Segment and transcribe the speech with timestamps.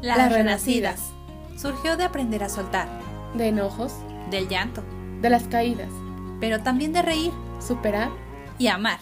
[0.00, 1.12] Las renacidas.
[1.56, 2.88] Surgió de aprender a soltar,
[3.34, 3.92] de enojos,
[4.30, 4.84] del llanto,
[5.20, 5.90] de las caídas,
[6.40, 7.32] pero también de reír
[7.66, 8.10] superar
[8.58, 9.00] y amar.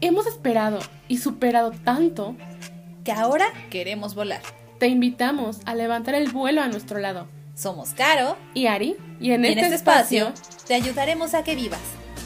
[0.00, 2.36] Hemos esperado y superado tanto
[3.04, 4.42] que ahora queremos volar.
[4.78, 7.26] Te invitamos a levantar el vuelo a nuestro lado.
[7.54, 10.32] Somos Caro y Ari y en, y este, en este espacio
[10.66, 11.80] te ayudaremos a que vivas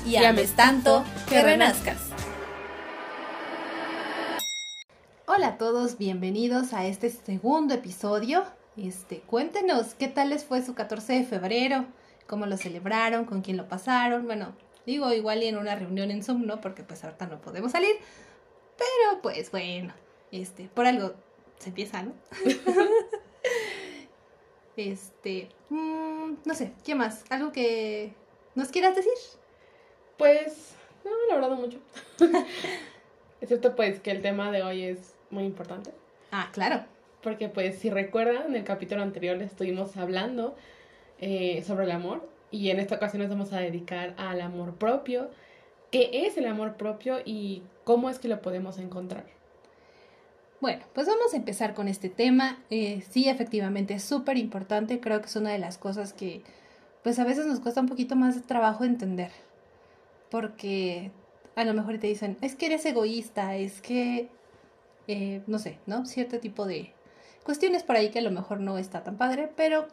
[0.07, 1.99] y, ames tanto que renazcas.
[5.39, 8.43] Hola a todos, bienvenidos a este segundo episodio.
[8.77, 11.85] Este, cuéntenos qué tal les fue su 14 de febrero,
[12.27, 14.27] cómo lo celebraron, con quién lo pasaron.
[14.27, 16.61] Bueno, digo igual y en una reunión en Zoom, ¿no?
[16.61, 17.95] Porque pues ahorita no podemos salir.
[18.77, 19.95] Pero pues bueno,
[20.33, 21.15] este, por algo
[21.61, 22.15] se empieza, ¿no?
[24.77, 27.25] este, mmm, no sé, ¿qué más?
[27.31, 28.13] ¿Algo que
[28.57, 29.13] nos quieras decir?
[30.17, 30.75] Pues,
[31.05, 31.79] no, la verdad no mucho.
[33.41, 35.93] es cierto pues que el tema de hoy es muy importante.
[36.33, 36.85] Ah, claro.
[37.23, 40.55] Porque pues si recuerdan, en el capítulo anterior estuvimos hablando
[41.21, 45.31] eh, sobre el amor y en esta ocasión nos vamos a dedicar al amor propio.
[45.91, 49.25] ¿Qué es el amor propio y cómo es que lo podemos encontrar?
[50.61, 52.59] Bueno, pues vamos a empezar con este tema.
[52.71, 55.01] Eh, sí, efectivamente es súper importante.
[55.01, 56.43] Creo que es una de las cosas que
[57.03, 59.31] pues a veces nos cuesta un poquito más de trabajo entender.
[60.31, 61.11] Porque
[61.57, 64.29] a lo mejor te dicen, es que eres egoísta, es que,
[65.09, 66.07] eh, no sé, ¿no?
[66.07, 66.93] Cierto tipo de
[67.43, 69.89] cuestiones por ahí que a lo mejor no está tan padre, pero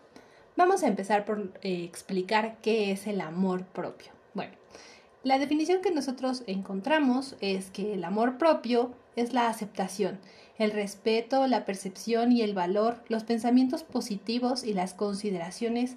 [0.55, 4.11] vamos a empezar por eh, explicar qué es el amor propio.
[4.33, 4.53] Bueno,
[5.23, 10.19] la definición que nosotros encontramos es que el amor propio es la aceptación,
[10.57, 15.95] el respeto, la percepción y el valor, los pensamientos positivos y las consideraciones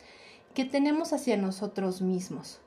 [0.54, 2.60] que tenemos hacia nosotros mismos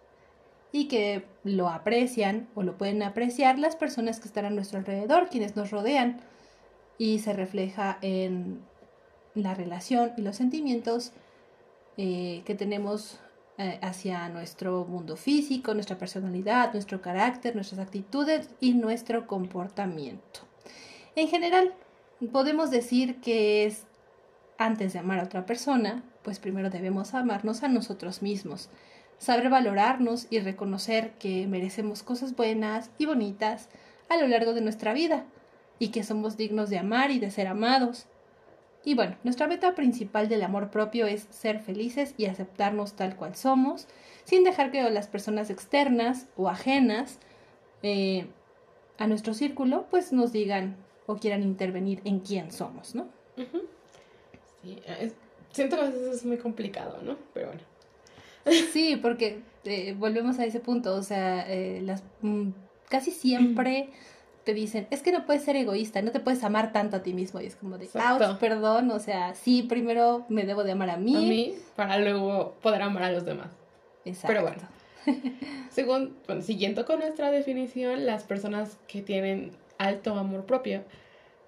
[0.72, 5.30] y que lo aprecian o lo pueden apreciar las personas que están a nuestro alrededor,
[5.30, 6.22] quienes nos rodean,
[7.02, 8.62] y se refleja en
[9.34, 11.14] la relación y los sentimientos
[11.98, 13.20] eh, que tenemos
[13.58, 20.42] eh, hacia nuestro mundo físico, nuestra personalidad, nuestro carácter, nuestras actitudes y nuestro comportamiento.
[21.16, 21.74] En general,
[22.32, 23.88] podemos decir que es
[24.60, 28.70] antes de amar a otra persona, pues primero debemos amarnos a nosotros mismos,
[29.18, 33.70] saber valorarnos y reconocer que merecemos cosas buenas y bonitas
[34.08, 35.26] a lo largo de nuestra vida
[35.82, 38.06] y que somos dignos de amar y de ser amados.
[38.86, 43.36] Y bueno, nuestra meta principal del amor propio es ser felices y aceptarnos tal cual
[43.36, 43.88] somos,
[44.24, 47.18] sin dejar que las personas externas o ajenas
[47.82, 48.28] eh,
[49.00, 50.76] a nuestro círculo pues nos digan
[51.08, 53.08] o quieran intervenir en quién somos, ¿no?
[54.62, 55.16] Sí, es,
[55.52, 57.18] siento que a veces es muy complicado, ¿no?
[57.34, 57.64] Pero bueno.
[58.72, 62.50] Sí, porque eh, volvemos a ese punto, o sea, eh, las mm,
[62.88, 63.90] casi siempre
[64.44, 67.14] te dicen, es que no puedes ser egoísta, no te puedes amar tanto a ti
[67.14, 67.42] mismo.
[67.42, 70.98] Y es como de, ouch, perdón, o sea, sí, primero me debo de amar a
[70.98, 71.16] mí.
[71.16, 73.50] A mí, para luego poder amar a los demás.
[74.06, 74.28] Exacto.
[74.28, 74.62] Pero bueno,
[75.70, 80.84] según, bueno, siguiendo con nuestra definición, las personas que tienen alto amor propio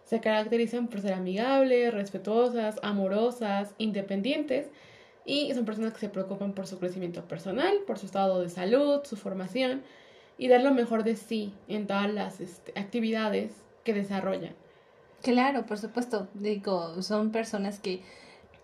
[0.06, 4.68] se caracterizan por ser amigables, respetuosas, amorosas, independientes
[5.26, 9.02] y son personas que se preocupan por su crecimiento personal, por su estado de salud,
[9.06, 9.82] su formación
[10.44, 13.54] y dar lo mejor de sí en todas las este, actividades
[13.86, 14.54] que desarrollan.
[15.22, 16.28] Claro, por supuesto.
[16.34, 18.02] Digo, son personas que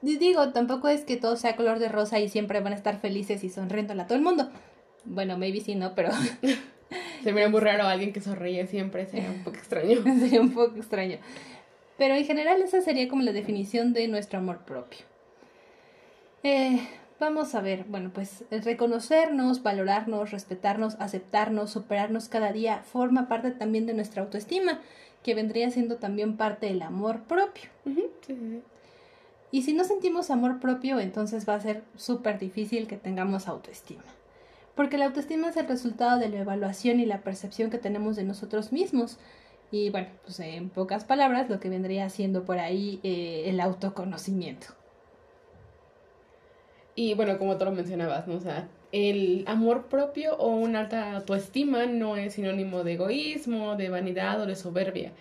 [0.02, 3.46] digo, tampoco es que todo sea color de rosa y siempre van a estar felices
[3.46, 4.50] y sonriendo a todo el mundo.
[5.06, 6.10] Bueno, maybe sí, no, pero
[7.24, 10.04] se me muy raro alguien que sonríe siempre, sería un poco extraño.
[10.20, 11.20] sería un poco extraño.
[11.98, 15.00] Pero en general esa sería como la definición de nuestro amor propio.
[16.44, 16.82] Eh,
[17.20, 23.86] vamos a ver, bueno, pues reconocernos, valorarnos, respetarnos, aceptarnos, superarnos cada día forma parte también
[23.86, 24.80] de nuestra autoestima,
[25.24, 27.70] que vendría siendo también parte del amor propio.
[29.52, 34.04] Y si no sentimos amor propio, entonces va a ser súper difícil que tengamos autoestima.
[34.76, 38.24] Porque la autoestima es el resultado de la evaluación y la percepción que tenemos de
[38.24, 39.18] nosotros mismos.
[39.72, 44.79] Y bueno, pues en pocas palabras, lo que vendría siendo por ahí eh, el autoconocimiento.
[47.00, 48.36] Y bueno, como tú lo mencionabas, ¿no?
[48.36, 53.88] O sea, el amor propio o una alta autoestima no es sinónimo de egoísmo, de
[53.88, 55.14] vanidad o de soberbia,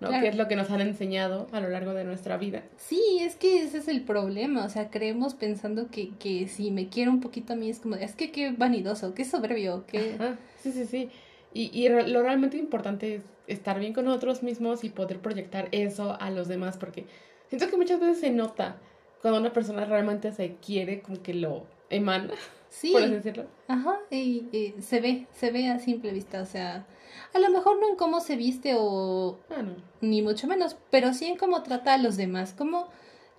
[0.00, 0.10] ¿no?
[0.10, 2.64] Que es lo que nos han enseñado a lo largo de nuestra vida.
[2.76, 6.88] Sí, es que ese es el problema, o sea, creemos pensando que, que si me
[6.88, 10.16] quiero un poquito a mí es como, es que qué vanidoso, qué soberbio, qué...
[10.56, 11.08] Sí, sí, sí.
[11.54, 16.16] Y, y lo realmente importante es estar bien con nosotros mismos y poder proyectar eso
[16.20, 17.06] a los demás, porque
[17.46, 18.80] siento que muchas veces se nota
[19.22, 22.34] cuando una persona realmente se quiere, como que lo emana,
[22.68, 22.90] sí.
[22.92, 23.46] por así decirlo.
[23.68, 26.86] Ajá, y, se ve, se ve a simple vista, o sea,
[27.32, 29.76] a lo mejor no en cómo se viste o ah, no.
[30.00, 32.88] ni mucho menos, pero sí en cómo trata a los demás, cómo,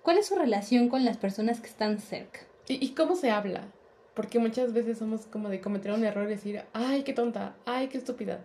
[0.02, 2.40] cuál es su relación con las personas que están cerca.
[2.66, 3.68] ¿Y, y cómo se habla?
[4.14, 7.88] Porque muchas veces somos como de cometer un error y decir, ay, qué tonta, ay,
[7.88, 8.40] qué estúpida.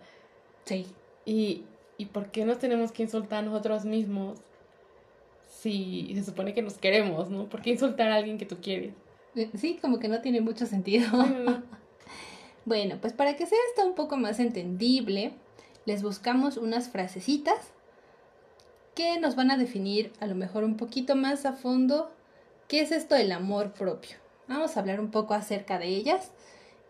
[0.64, 0.86] Sí.
[1.24, 1.64] Y,
[1.96, 4.40] ¿y por qué nos tenemos que insultar a nosotros mismos
[5.60, 7.48] si se supone que nos queremos, ¿no?
[7.48, 8.94] ¿Por qué insultar a alguien que tú quieres?
[9.36, 11.06] Eh, sí, como que no tiene mucho sentido.
[12.64, 15.32] bueno, pues para que sea esto un poco más entendible,
[15.84, 17.72] les buscamos unas frasecitas
[18.94, 22.10] que nos van a definir a lo mejor un poquito más a fondo
[22.66, 24.16] qué es esto del amor propio.
[24.48, 26.32] Vamos a hablar un poco acerca de ellas.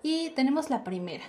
[0.02, 1.25] Y tenemos la primera.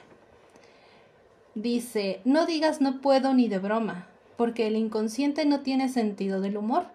[1.56, 6.56] Dice, no digas no puedo ni de broma, porque el inconsciente no tiene sentido del
[6.56, 6.86] humor.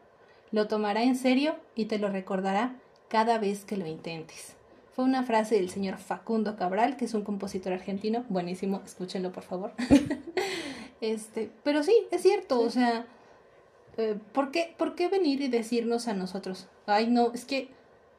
[0.57, 2.77] Lo tomará en serio y te lo recordará
[3.09, 4.57] cada vez que lo intentes.
[4.95, 8.25] Fue una frase del señor Facundo Cabral, que es un compositor argentino.
[8.31, 9.73] Buenísimo, escúchenlo por favor.
[11.03, 13.05] este, pero sí, es cierto, o sea,
[13.99, 16.69] eh, ¿por, qué, ¿por qué venir y decirnos a nosotros?
[16.87, 17.69] Ay, no, es que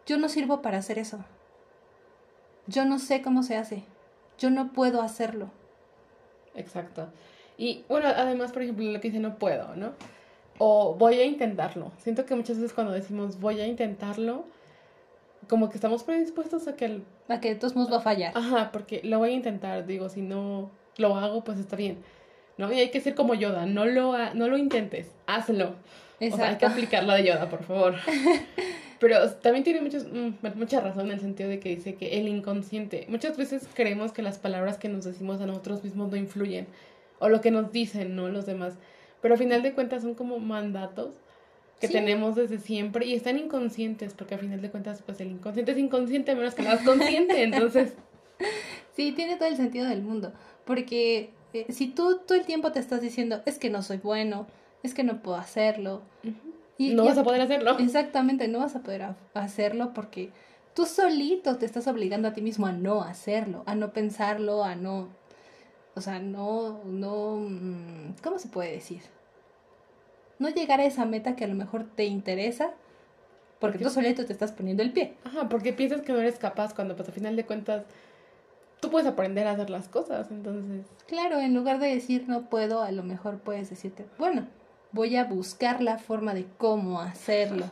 [0.05, 1.25] yo no sirvo para hacer eso.
[2.67, 3.83] Yo no sé cómo se hace.
[4.37, 5.49] Yo no puedo hacerlo.
[6.53, 7.07] Exacto.
[7.57, 9.93] Y bueno, además, por ejemplo, lo que dice no puedo, ¿no?
[10.57, 11.91] O voy a intentarlo.
[11.99, 14.45] Siento que muchas veces cuando decimos voy a intentarlo,
[15.47, 16.85] como que estamos predispuestos a que...
[16.85, 17.03] El...
[17.27, 18.31] A que de todos modos va a fallar.
[18.35, 19.85] Ajá, porque lo voy a intentar.
[19.85, 21.97] Digo, si no lo hago, pues está bien.
[22.57, 22.71] ¿No?
[22.71, 23.65] Y hay que ser como Yoda.
[23.65, 25.11] No lo, no lo intentes.
[25.27, 25.75] Hazlo.
[26.19, 26.35] Exacto.
[26.35, 27.95] O sea, hay que aplicar la de Yoda, por favor.
[28.99, 32.27] Pero también tiene muchos, mm, mucha razón en el sentido de que dice que el
[32.27, 36.67] inconsciente, muchas veces creemos que las palabras que nos decimos a nosotros mismos no influyen,
[37.19, 38.29] o lo que nos dicen, ¿no?
[38.29, 38.73] Los demás.
[39.27, 41.15] Pero al final de cuentas son como mandatos
[41.81, 45.73] que tenemos desde siempre y están inconscientes, porque al final de cuentas, pues el inconsciente
[45.73, 47.91] es inconsciente menos que nada consciente, entonces...
[48.95, 50.31] Sí, tiene todo el sentido del mundo,
[50.63, 54.47] porque eh, si tú todo el tiempo te estás diciendo, es que no soy bueno,
[54.81, 56.03] es que no puedo hacerlo,
[56.79, 57.77] no vas a poder hacerlo.
[57.79, 60.31] Exactamente, no vas a poder hacerlo porque
[60.73, 64.75] tú solito te estás obligando a ti mismo a no hacerlo, a no pensarlo, a
[64.75, 65.09] no,
[65.95, 69.01] o sea, no, no, mm, ¿cómo se puede decir?
[70.39, 72.73] No llegar a esa meta que a lo mejor te interesa
[73.59, 75.15] porque tú solito te estás poniendo el pie.
[75.23, 77.85] Ajá, porque piensas que no eres capaz cuando pues al final de cuentas
[78.79, 80.85] tú puedes aprender a hacer las cosas, entonces.
[81.07, 84.47] Claro, en lugar de decir no puedo, a lo mejor puedes decirte, bueno,
[84.91, 87.65] voy a buscar la forma de cómo hacerlo.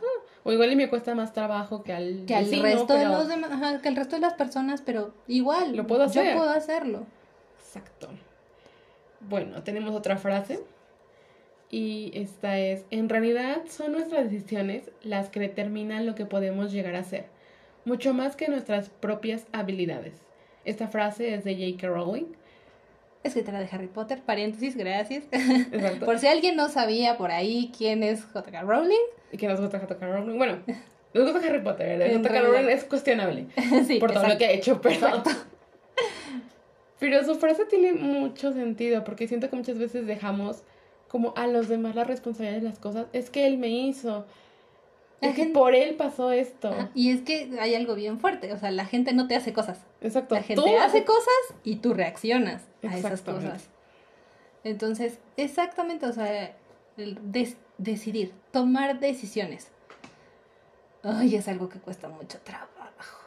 [0.44, 3.82] O igual y me cuesta más trabajo que al, que al resto de los demás,
[3.82, 6.34] que el resto de las personas, pero igual lo puedo hacer.
[6.34, 7.06] Yo puedo hacerlo.
[7.60, 8.10] Exacto.
[9.22, 10.64] Bueno, tenemos otra frase
[11.70, 16.96] y esta es, en realidad son nuestras decisiones las que determinan lo que podemos llegar
[16.96, 17.26] a ser,
[17.86, 20.22] mucho más que nuestras propias habilidades.
[20.64, 21.88] Esta frase es de J.K.
[21.88, 22.26] Rowling
[23.28, 25.26] escritora de Harry Potter, paréntesis, gracias.
[26.06, 28.62] por si alguien no sabía por ahí quién es J.K.
[28.62, 28.96] Rowling.
[29.32, 30.06] ¿Y quién es J.K.
[30.06, 30.38] Rowling?
[30.38, 30.60] Bueno,
[31.14, 32.42] nos gusta Harry Potter, J.K.
[32.42, 33.48] Rowling es cuestionable
[33.88, 35.24] sí, por todo lo que ha hecho, pero...
[37.00, 40.64] pero su frase tiene mucho sentido, porque siento que muchas veces dejamos
[41.16, 43.08] como a los demás la responsabilidad de las cosas.
[43.14, 44.26] Es que él me hizo,
[45.22, 46.76] es que por él pasó esto.
[46.94, 49.80] y es que hay algo bien fuerte, o sea, la gente no te hace cosas.
[50.02, 50.36] Exacto.
[50.36, 53.70] La gente hace cosas y tú reaccionas a esas cosas.
[54.66, 56.54] Entonces, exactamente, o sea,
[57.78, 59.70] decidir, tomar decisiones.
[61.02, 63.20] Ay, es algo que cuesta mucho trabajo.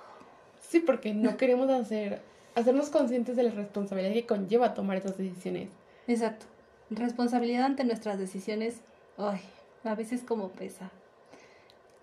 [0.61, 2.21] Sí, porque no queremos hacer,
[2.55, 5.71] hacernos conscientes de la responsabilidad que conlleva tomar esas decisiones.
[6.07, 6.45] Exacto.
[6.90, 8.80] Responsabilidad ante nuestras decisiones,
[9.16, 9.40] ay,
[9.85, 10.90] a veces como pesa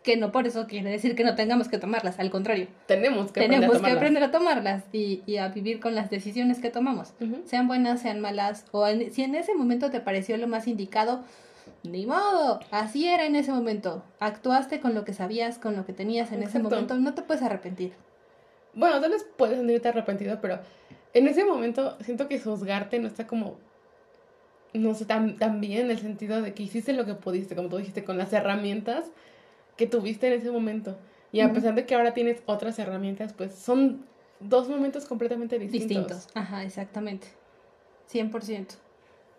[0.05, 2.67] que no por eso quiere decir que no tengamos que tomarlas, al contrario.
[2.85, 3.81] Tenemos que aprender a tomarlas.
[3.81, 7.13] que aprender a tomarlas y, a vivir con las decisiones que tomamos,
[7.45, 11.23] sean buenas, sean malas, o si en ese momento te pareció lo más indicado,
[11.81, 14.03] ni modo, así era en ese momento.
[14.19, 17.41] Actuaste con lo que sabías, con lo que tenías en ese momento, no te puedes
[17.41, 17.93] arrepentir.
[18.75, 20.59] Bueno, tal vez puedes sentirte arrepentido, pero
[21.15, 23.57] en ese momento siento que juzgarte no está como
[24.77, 27.77] no sé, tan bien en el sentido de que hiciste lo que pudiste, como tú
[27.77, 29.11] dijiste, con las herramientas
[29.77, 30.97] que tuviste en ese momento.
[31.31, 34.05] Y a pesar de que ahora tienes otras herramientas, pues son
[34.39, 35.89] dos momentos completamente distintos.
[35.89, 37.27] Distintos, ajá, exactamente.
[38.11, 38.67] 100%.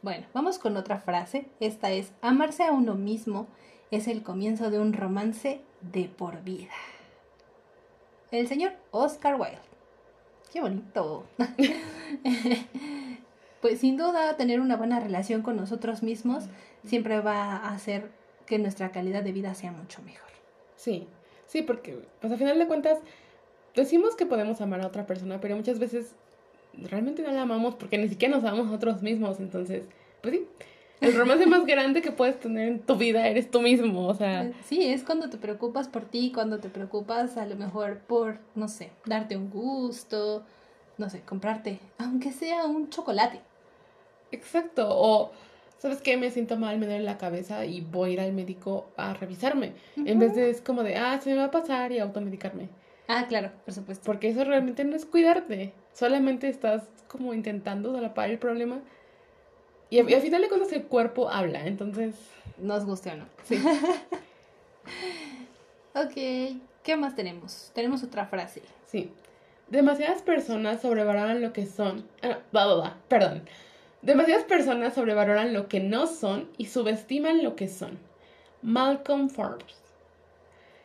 [0.03, 1.47] Bueno, vamos con otra frase.
[1.59, 3.47] Esta es, amarse a uno mismo
[3.91, 6.75] es el comienzo de un romance de por vida.
[8.31, 9.59] El señor Oscar Wilde.
[10.53, 11.25] Qué bonito.
[13.67, 16.45] pues sin duda tener una buena relación con nosotros mismos
[16.85, 18.11] siempre va a hacer
[18.47, 20.31] que nuestra calidad de vida sea mucho mejor.
[20.77, 21.09] Sí,
[21.49, 23.01] sí, porque pues al final de cuentas
[23.75, 26.15] decimos que podemos amar a otra persona, pero muchas veces
[26.75, 29.41] realmente no la amamos porque ni siquiera nos amamos a nosotros mismos.
[29.41, 29.89] Entonces,
[30.23, 30.47] pues sí,
[31.01, 34.49] el romance más grande que puedes tener en tu vida eres tú mismo, o sea.
[34.69, 38.69] Sí, es cuando te preocupas por ti, cuando te preocupas a lo mejor por, no
[38.69, 40.45] sé, darte un gusto,
[40.99, 43.41] no sé, comprarte, aunque sea un chocolate.
[44.33, 45.33] Exacto, o
[45.79, 46.17] ¿sabes qué?
[46.17, 49.73] Me siento mal, me duele la cabeza y voy a ir al médico a revisarme.
[49.97, 52.69] En vez de es como de, ah, se me va a pasar y automedicarme.
[53.09, 54.05] Ah, claro, por supuesto.
[54.05, 55.73] Porque eso realmente no es cuidarte.
[55.93, 58.81] Solamente estás como intentando solapar el problema.
[59.91, 62.17] Y, al final de cuentas el cuerpo habla, entonces...
[62.59, 63.27] Nos guste o no.
[63.45, 63.57] Sí.
[65.95, 67.71] ok, ¿qué más tenemos?
[67.75, 68.63] Tenemos otra frase.
[68.87, 69.13] Sí.
[69.69, 72.05] Demasiadas personas sobrevaloran lo que son...
[72.23, 73.43] Ah, va, perdón.
[74.07, 77.99] Demasiadas personas sobrevaloran lo que no son y subestiman lo que son.
[78.63, 79.83] Malcolm Forbes.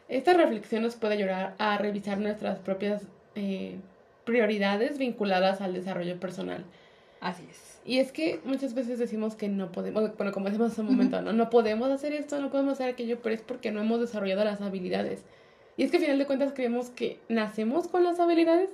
[0.09, 3.03] Esta reflexión nos puede ayudar a revisar nuestras propias
[3.35, 3.75] eh,
[4.25, 6.65] prioridades vinculadas al desarrollo personal.
[7.19, 7.79] Así es.
[7.85, 11.21] Y es que muchas veces decimos que no podemos, bueno, como decimos hace un momento,
[11.21, 11.31] ¿no?
[11.31, 14.61] no podemos hacer esto, no podemos hacer aquello, pero es porque no hemos desarrollado las
[14.61, 15.21] habilidades.
[15.77, 18.71] Y es que al final de cuentas creemos que nacemos con las habilidades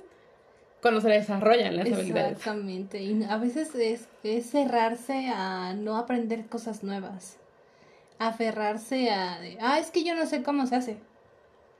[0.80, 2.38] cuando se desarrollan las habilidades.
[2.38, 3.02] Exactamente.
[3.02, 7.36] Y a veces es, es cerrarse a no aprender cosas nuevas.
[8.18, 10.96] Aferrarse a, ah, es que yo no sé cómo se hace.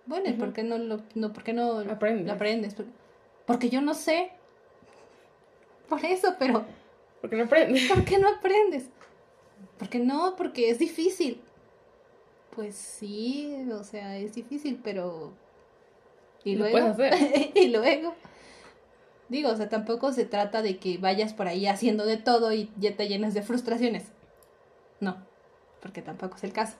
[0.06, 2.26] Bueno, ¿y por qué no lo, no, por qué no aprendes?
[2.26, 2.76] Lo aprendes?
[3.44, 4.30] Porque yo no sé.
[5.88, 6.64] Por eso, pero...
[7.20, 7.88] ¿Por qué no aprendes?
[7.88, 8.86] ¿Por qué no aprendes?
[9.78, 11.40] Porque no, porque es difícil.
[12.54, 15.32] Pues sí, o sea, es difícil, pero...
[16.44, 16.96] Y luego...
[17.54, 18.14] y luego...
[19.28, 22.70] Digo, o sea, tampoco se trata de que vayas por ahí haciendo de todo y
[22.78, 24.04] ya te llenes de frustraciones.
[25.00, 25.18] No,
[25.82, 26.76] porque tampoco es el caso.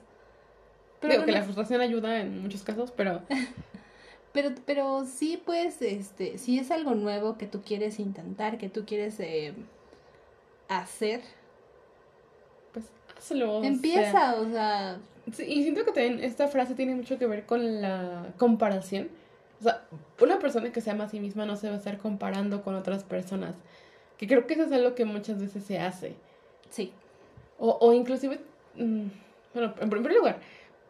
[0.99, 3.21] Pero que la frustración ayuda en muchos casos, pero...
[4.33, 8.83] pero, pero sí, pues, este, si es algo nuevo que tú quieres intentar, que tú
[8.85, 9.53] quieres eh,
[10.67, 11.21] hacer,
[12.73, 13.63] pues hazlo.
[13.63, 14.99] Empieza, o sea...
[15.27, 19.09] y siento que también esta frase tiene mucho que ver con la comparación
[19.59, 19.83] o sea,
[20.21, 22.75] una persona que se ama a sí misma no se va a estar comparando con
[22.75, 23.55] otras personas.
[24.17, 26.15] Que creo que eso es algo que muchas veces se hace.
[26.69, 26.91] Sí.
[27.57, 28.39] O, o inclusive,
[28.75, 29.07] mm,
[29.53, 30.39] bueno, en primer lugar,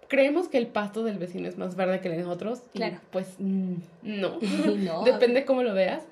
[0.08, 2.62] creemos que el pasto del vecino es más verde que el de nosotros.
[2.74, 3.00] Claro.
[3.12, 4.40] pues mm, no.
[4.78, 5.04] no.
[5.06, 6.04] Depende cómo lo veas.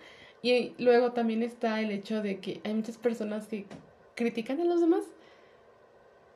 [0.42, 3.66] Y luego también está el hecho de que hay muchas personas que
[4.16, 5.04] critican a los demás,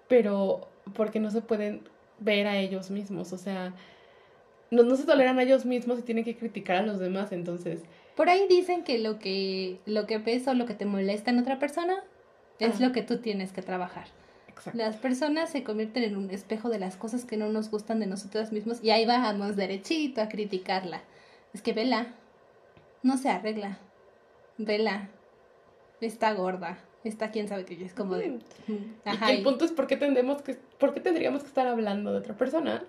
[0.08, 1.82] pero porque no se pueden
[2.20, 3.32] ver a ellos mismos.
[3.32, 3.74] O sea,
[4.72, 7.82] no, no se toleran a ellos mismos y tienen que criticar a los demás, entonces...
[8.16, 11.40] Por ahí dicen que lo que, lo que ves o lo que te molesta en
[11.40, 12.04] otra persona
[12.60, 14.08] es lo que tú tienes que trabajar.
[14.48, 14.78] Exacto.
[14.78, 18.08] Las personas se convierten en un espejo de las cosas que no nos gustan de
[18.08, 21.02] nosotros mismos y ahí vamos derechito a criticarla.
[21.54, 22.14] Es que vela,
[23.04, 23.80] no se arregla.
[24.58, 25.10] Vela,
[26.00, 28.40] está gorda, está quién sabe qué es como de...
[29.06, 32.12] Ajá, y el punto es por qué, tendemos que, por qué tendríamos que estar hablando
[32.12, 32.84] de otra persona.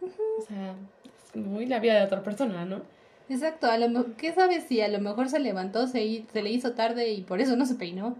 [0.00, 0.74] O sea,
[1.34, 2.82] muy la vida de otra persona, ¿no?
[3.28, 6.72] Exacto, a lo ¿qué sabes si a lo mejor se levantó, se, se le hizo
[6.72, 8.16] tarde y por eso no se peinó?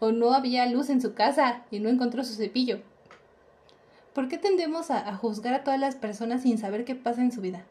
[0.00, 2.80] O no había luz en su casa y no encontró su cepillo.
[4.12, 7.40] ¿Por qué tendemos a, juzgar a todas las personas sin saber qué pasa en su
[7.40, 7.64] vida?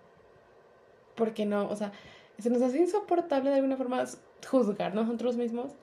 [1.16, 1.92] Porque no, o sea,
[2.38, 4.06] se nos hace insoportable de alguna forma
[4.50, 5.74] juzgar nosotros mismos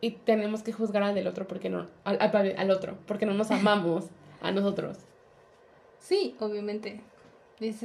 [0.00, 3.50] y tenemos que juzgar al del otro porque no, al, al otro, porque no nos
[3.50, 4.06] amamos
[4.40, 4.96] a nosotros.
[5.98, 7.02] Sí, obviamente.
[7.60, 7.82] Es,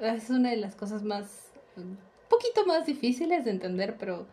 [0.00, 1.98] es una de las cosas más, un
[2.28, 4.26] poquito más difíciles de entender, pero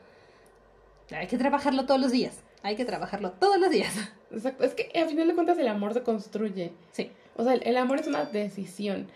[1.12, 2.42] hay que trabajarlo todos los días.
[2.64, 3.94] Hay que trabajarlo todos los días.
[4.32, 4.64] Exacto.
[4.64, 6.74] Es que al final de cuentas el amor se construye.
[6.92, 7.12] Sí.
[7.36, 9.08] O sea, el, amor es una decisión.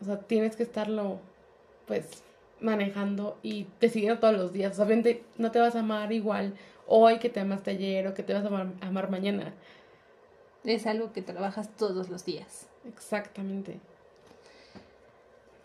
[0.00, 1.20] O sea, tienes que estarlo,
[1.86, 2.22] pues,
[2.60, 4.72] manejando y decidiendo todos los días.
[4.72, 6.54] O sea, obviamente no te vas a amar igual
[6.86, 9.54] hoy que te amaste ayer o que te vas a amar, amar mañana.
[10.64, 12.66] Es algo que trabajas todos los días.
[12.88, 13.78] Exactamente.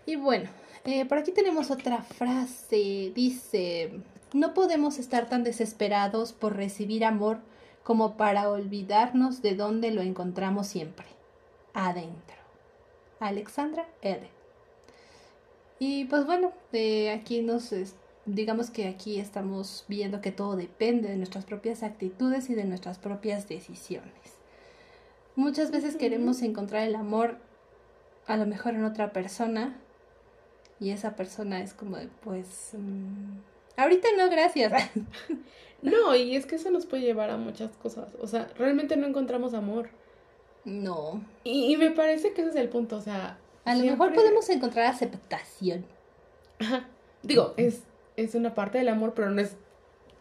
[0.05, 0.49] Y bueno,
[0.85, 3.11] eh, por aquí tenemos otra frase.
[3.15, 4.01] Dice,
[4.33, 7.39] no podemos estar tan desesperados por recibir amor
[7.83, 11.05] como para olvidarnos de dónde lo encontramos siempre.
[11.73, 12.37] Adentro.
[13.19, 14.29] Alexandra R.
[15.79, 17.73] Y pues bueno, eh, aquí nos,
[18.25, 22.99] digamos que aquí estamos viendo que todo depende de nuestras propias actitudes y de nuestras
[22.99, 24.11] propias decisiones.
[25.35, 27.37] Muchas veces queremos encontrar el amor
[28.27, 29.75] a lo mejor en otra persona,
[30.83, 33.37] y esa persona es como de, pues, mm,
[33.77, 34.73] ahorita no, gracias.
[35.81, 38.09] no, y es que eso nos puede llevar a muchas cosas.
[38.19, 39.87] O sea, realmente no encontramos amor.
[40.65, 41.23] No.
[41.45, 43.37] Y, me parece que ese es el punto, o sea...
[43.63, 45.85] A lo mejor podemos encontrar aceptación.
[46.59, 46.89] Ajá.
[47.21, 47.83] Digo, es,
[48.17, 49.55] es una parte del amor, pero no es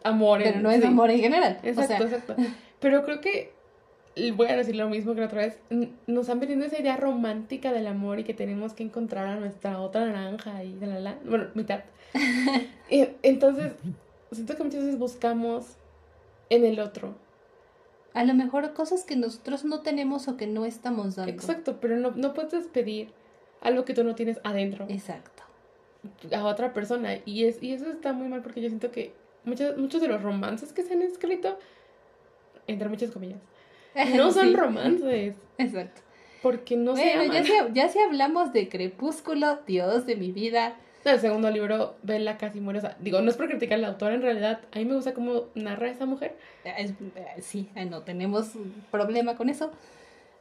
[0.04, 0.86] amor Pero no es sí.
[0.86, 1.58] amor en general.
[1.64, 2.36] Exacto, o sea, exacto.
[2.78, 3.52] Pero creo que
[4.34, 5.58] voy a decir lo mismo que la otra vez.
[6.06, 9.80] Nos han vendido esa idea romántica del amor y que tenemos que encontrar a nuestra
[9.80, 11.18] otra naranja y la la la.
[11.24, 11.80] Bueno, mitad.
[12.90, 13.72] Y Entonces,
[14.32, 15.76] siento que muchas veces buscamos
[16.50, 17.14] en el otro.
[18.12, 21.32] a lo mejor cosas que nosotros no tenemos o que no estamos dando.
[21.32, 23.10] Exacto, pero no, no puedes pedir
[23.62, 25.42] algo que tú no tienes adentro Exacto.
[26.36, 27.16] a otra persona.
[27.24, 29.14] Y, es, y eso está muy mal porque yo siento que
[29.44, 31.58] muchos, muchos de los romances que se han escrito,
[32.66, 33.40] entre muchas comillas,
[34.16, 35.36] no son Sí, romances.
[35.58, 36.00] Exacto.
[36.42, 37.44] Porque no se bueno, ya aman.
[37.44, 40.74] si, ya si hablamos de Crepúsculo, Dios de mi vida.
[41.04, 42.78] El segundo libro, Bella casi muere.
[42.78, 45.14] O sea, digo, no es por criticar al autor, en realidad, a mí me gusta
[45.14, 46.36] cómo narra esa mujer.
[46.64, 48.52] es- eh, sí, eh, no tenemos
[48.90, 49.70] problema con eso.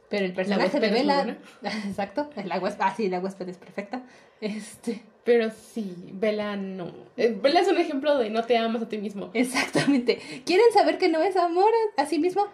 [0.08, 1.36] Pero el personaje de Bella.
[1.86, 2.28] Exacto.
[2.44, 4.02] La huésped, ah, sí, la huésped es perfecta.
[4.40, 6.92] Este, Pero sí, Bella no.
[7.16, 9.30] Eh, Bella es un ejemplo de no te amas a ti mismo.
[9.34, 10.20] exactamente.
[10.44, 12.46] ¿Quieren saber que no es amor a, a sí mismo?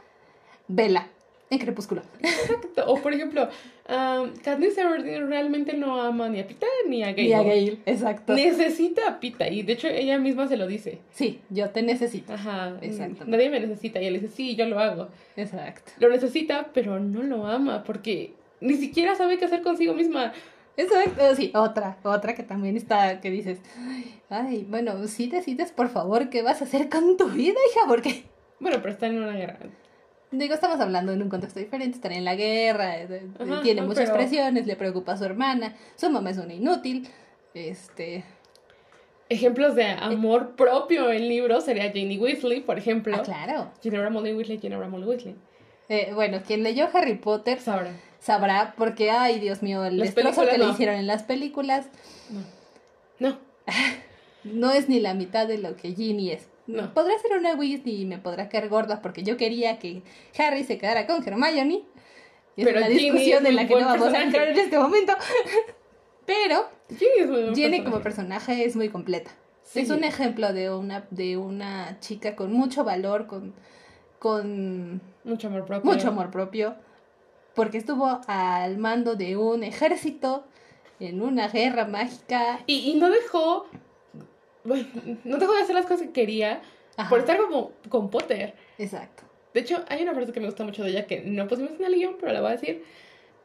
[0.69, 1.09] Bella,
[1.51, 2.03] en Crepúsculo.
[2.21, 2.85] Exacto.
[2.87, 3.49] O por ejemplo,
[3.89, 7.23] um, Katniss Everdeen realmente no ama ni a Pita ni a Gale.
[7.23, 8.35] Y a Gale, exacto.
[8.35, 9.49] Necesita a Pita.
[9.49, 10.99] Y de hecho, ella misma se lo dice.
[11.11, 12.35] Sí, yo te necesito.
[12.35, 12.77] Ajá.
[12.83, 13.25] Exacto.
[13.27, 14.01] Nadie me necesita.
[14.01, 15.09] Y él dice, sí, yo lo hago.
[15.37, 15.93] Exacto.
[15.99, 20.33] Lo necesita, pero no lo ama porque ni siquiera sabe qué hacer consigo misma.
[20.77, 23.59] Exacto, sí, otra, otra que también está, que dices,
[24.31, 28.23] ay, bueno, sí decides por favor qué vas a hacer con tu vida, hija, porque,
[28.61, 29.59] Bueno, pero está en una guerra.
[30.30, 33.87] Digo, estamos hablando en un contexto diferente, están en la guerra, eh, Ajá, tiene no,
[33.88, 37.08] muchas pero- presiones, le preocupa a su hermana, su mamá es una inútil,
[37.54, 38.25] este,
[39.30, 43.14] Ejemplos de amor propio en libros sería Janie Weasley, por ejemplo.
[43.14, 43.70] ah, claro.
[43.82, 45.35] Ginebra Molly Weasley, Ginebra Molly Weasley.
[45.90, 47.90] Eh, bueno, quien leyó Harry Potter Sabrá.
[48.20, 51.88] sabrá, porque, ay, Dios mío, el Las destrozo que le hicieron en las películas
[52.30, 53.28] No.
[53.30, 53.38] No.
[54.44, 56.49] no es ni la mitad de lo que Ginny es.
[56.69, 56.93] No.
[56.95, 60.03] Podrá ser una Weasley y me podrá caer gorda porque yo quería que
[60.39, 61.83] Harry se quedara con Hermione.
[62.57, 64.59] Y es Pero una Ginny discusión es en la que no vamos a entrar en
[64.59, 65.15] este momento.
[66.26, 68.45] Pero Ginny es Jenny como personaje.
[68.47, 69.31] personaje es muy completa.
[69.63, 69.81] Sí.
[69.81, 73.54] Es un ejemplo de una, de una chica con mucho valor, con,
[74.19, 75.91] con Mucho amor propio.
[75.91, 76.75] mucho amor propio,
[77.54, 80.45] porque estuvo al mando de un ejército
[81.00, 82.61] en una guerra mágica.
[82.67, 83.67] Y, y no dejó.
[85.25, 86.63] No dejó de hacer las cosas que quería
[86.97, 88.54] Ajá, por estar como con Potter.
[88.78, 89.25] Exacto.
[89.54, 91.85] De hecho, hay una frase que me gusta mucho de ella que no pusimos en
[91.85, 92.85] el guion, pero la voy a decir.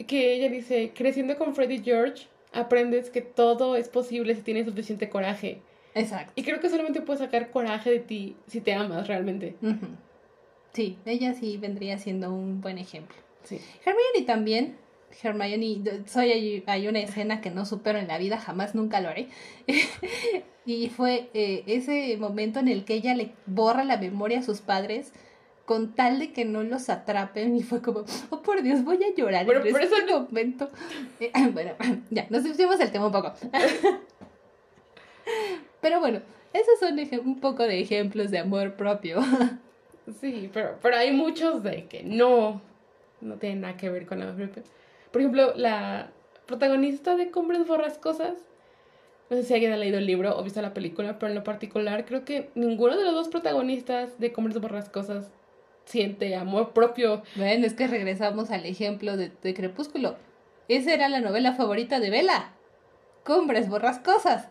[0.08, 5.10] Que ella dice: Creciendo con Freddy George, aprendes que todo es posible si tienes suficiente
[5.10, 5.62] coraje.
[5.96, 6.34] Exacto.
[6.36, 9.56] Y creo que solamente puedes sacar coraje de ti si te amas realmente.
[10.74, 13.16] Sí, ella sí vendría siendo un buen ejemplo.
[13.44, 13.60] Sí.
[13.86, 14.78] Hermione también.
[15.22, 19.28] Hermione, soy hay, una escena que no supero en la vida, jamás nunca lo haré.
[20.66, 24.62] y fue eh, ese momento en el que ella le borra la memoria a sus
[24.62, 25.14] padres
[25.66, 29.16] con tal de que no los atrapen y fue como, oh por Dios, voy a
[29.16, 30.70] llorar Pero- en pero este eso momento.
[31.20, 31.72] Eh, bueno,
[32.10, 33.34] ya, nos pusimos el tema un poco.
[35.82, 36.22] Pero bueno,
[36.54, 39.22] esos son un poco de ejemplos de amor propio.
[40.20, 42.62] Sí, pero, pero hay muchos de que no,
[43.22, 44.64] no tienen nada que ver con la propia.
[45.14, 46.10] Por ejemplo, la
[46.48, 48.34] protagonista de Cumbres Borrascosas,
[49.30, 51.44] no sé si alguien ha leído el libro o visto la película, pero en lo
[51.46, 55.32] particular creo que ninguno de los dos protagonistas de Cumbres Borrascosas
[55.86, 57.22] siente amor propio.
[57.36, 60.16] Bueno, es que regresamos al ejemplo de, de Crepúsculo.
[60.68, 62.52] Esa era la novela favorita de Vela.
[63.24, 64.48] Cumbres borrascosas.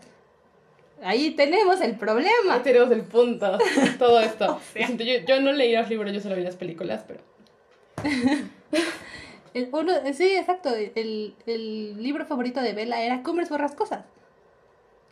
[1.02, 2.62] Ahí tenemos el Ahí problema.
[2.62, 3.58] tenemos el punto,
[3.98, 4.44] todo esto.
[4.56, 4.86] O sea.
[4.86, 7.20] Siento, Yo, yo no leí los libros, yo solo vi las películas, pero...
[9.54, 10.70] El- uno, sí, exacto.
[10.74, 14.04] El, el libro favorito de Vela era Cumbres borrascosas.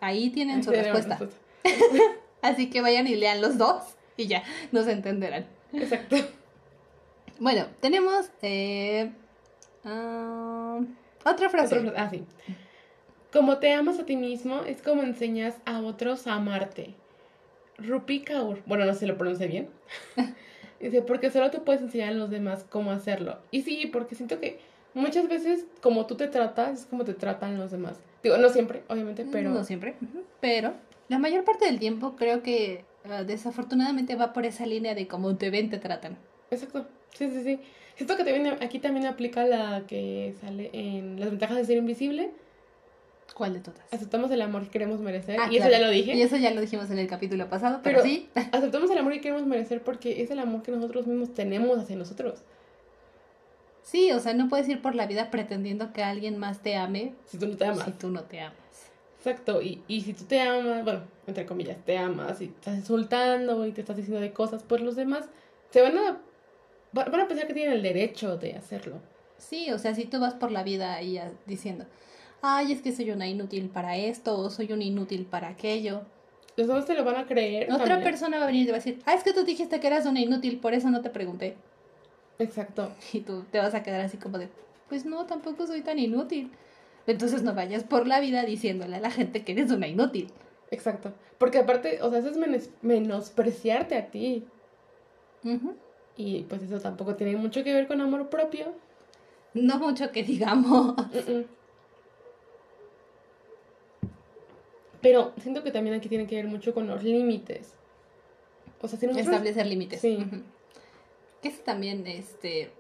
[0.00, 1.18] Ahí tienen su respuesta.
[1.18, 1.40] respuesta.
[2.42, 3.82] Así que vayan y lean los dos
[4.16, 5.46] y ya nos entenderán.
[5.72, 6.16] Exacto.
[7.38, 9.12] Bueno, tenemos eh,
[9.84, 10.80] ah,
[11.24, 11.78] otra frase.
[11.78, 12.24] Otra Ah, sí.
[13.32, 16.94] Como te amas a ti mismo, es como enseñas a otros a amarte.
[17.78, 18.62] Rupi Kaur.
[18.66, 19.70] Bueno, no sé si lo pronuncié bien.
[20.80, 23.38] Dice, porque solo te puedes enseñar a los demás cómo hacerlo.
[23.50, 24.58] Y sí, porque siento que
[24.94, 28.00] muchas veces como tú te tratas, es como te tratan los demás.
[28.22, 29.50] Digo, no siempre, obviamente, pero...
[29.50, 29.94] No siempre,
[30.40, 30.74] pero
[31.08, 35.36] la mayor parte del tiempo creo que ah, desafortunadamente va por esa línea de cómo
[35.36, 36.16] te ven, te tratan.
[36.50, 36.86] Exacto.
[37.14, 37.60] Sí, sí, sí.
[37.96, 42.30] Siento que también, aquí también aplica la que sale en Las ventajas de ser invisible.
[43.34, 43.80] ¿Cuál de todas?
[43.92, 45.38] Aceptamos el amor que queremos merecer.
[45.40, 46.14] Ah, y eso ya lo dije.
[46.14, 48.28] Y eso ya lo dijimos en el capítulo pasado, pero, Pero- sí.
[48.52, 51.96] Aceptamos el amor que queremos merecer porque es el amor que nosotros mismos tenemos hacia
[51.96, 52.40] nosotros.
[53.82, 57.14] Sí, o sea, no puedes ir por la vida pretendiendo que alguien más te ame
[57.26, 57.84] Si tú no te amas.
[57.84, 58.56] si tú no te amas.
[59.18, 63.66] Exacto, y, y si tú te amas, bueno, entre comillas, te amas y estás insultando
[63.66, 65.28] y te estás diciendo de cosas, pues los demás
[65.70, 66.18] se van a,
[66.92, 68.96] van a pensar que tienen el derecho de hacerlo.
[69.38, 71.84] Sí, o sea, si tú vas por la vida ahí ah, diciendo,
[72.42, 76.02] ay, es que soy una inútil para esto o soy un inútil para aquello.
[76.56, 77.64] Los demás te lo van a creer.
[77.72, 78.02] Otra también.
[78.02, 79.86] persona va a venir y te va a decir, ah, es que tú dijiste que
[79.86, 81.56] eras una inútil, por eso no te pregunté.
[82.38, 82.90] Exacto.
[83.12, 84.48] Y tú te vas a quedar así como de,
[84.88, 86.50] pues no, tampoco soy tan inútil.
[87.06, 90.28] Entonces no vayas por la vida diciéndole a la gente que eres una inútil.
[90.70, 91.12] Exacto.
[91.38, 94.44] Porque aparte, o sea, eso es menos- menospreciarte a ti.
[96.16, 98.74] Y pues eso tampoco tiene mucho que ver con amor propio.
[99.54, 100.94] No mucho que digamos.
[105.00, 107.72] Pero siento que también aquí tiene que ver mucho con los límites.
[108.82, 109.28] O sea, si nosotros...
[109.28, 110.00] Establecer límites.
[110.00, 110.18] Sí.
[111.42, 112.70] Que es también, este,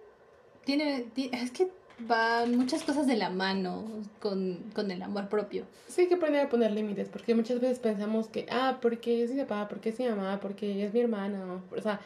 [0.64, 1.68] tiene, ti- es que
[2.00, 3.84] van muchas cosas de la mano
[4.20, 5.64] con, con el amor propio.
[5.88, 9.32] Sí hay que aprender a poner límites, porque muchas veces pensamos que, ah, porque es
[9.32, 12.00] mi papá, porque es mi mamá, porque es mi hermana, o sea...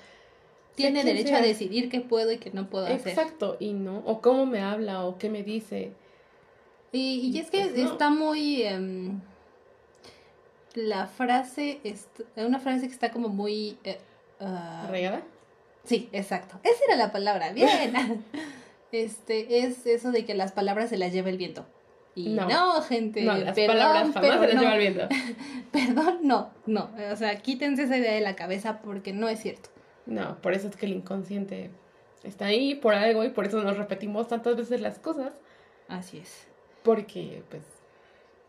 [0.77, 3.07] Tiene sea derecho a decidir qué puedo y qué no puedo hacer.
[3.09, 5.93] Exacto, y no, o cómo me habla, o qué me dice.
[6.91, 7.93] Y, y es que Pues no.
[7.93, 8.63] está muy...
[8.63, 9.21] em,
[10.75, 13.79] la frase, est- una frase que está como muy...
[13.85, 13.99] eh,
[14.41, 15.23] ¿Arraigada?
[15.85, 16.59] Sí, exacto.
[16.63, 17.53] Esa era la palabra.
[17.53, 18.25] Bien.
[18.93, 21.67] Este es eso de que las palabras se las lleva el viento.
[22.15, 22.81] Y no, No.
[22.83, 23.23] gente.
[23.23, 24.61] no, las perdón, palabras jamás pero se las no.
[24.61, 25.09] lleva el viento.
[25.73, 26.91] Perdón, no, no.
[27.13, 29.71] O sea, quítense esa idea de la cabeza porque no es cierto.
[30.07, 31.71] No, por eso es que el inconsciente
[32.23, 35.33] está ahí por algo y por eso nos repetimos tantas veces las cosas,
[35.89, 36.47] Así es.
[36.85, 37.63] porque pues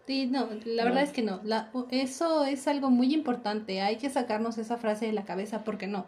[0.08, 0.90] Sí, no, la No.
[0.90, 1.42] verdad es que no.
[1.44, 3.82] La, eso es algo muy importante.
[3.82, 6.06] Hay que sacarnos esa frase de la cabeza porque no.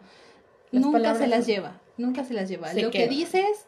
[0.70, 1.80] Las nunca se las lleva.
[1.96, 2.68] Nunca se las lleva.
[2.72, 3.66] Se Lo que dices,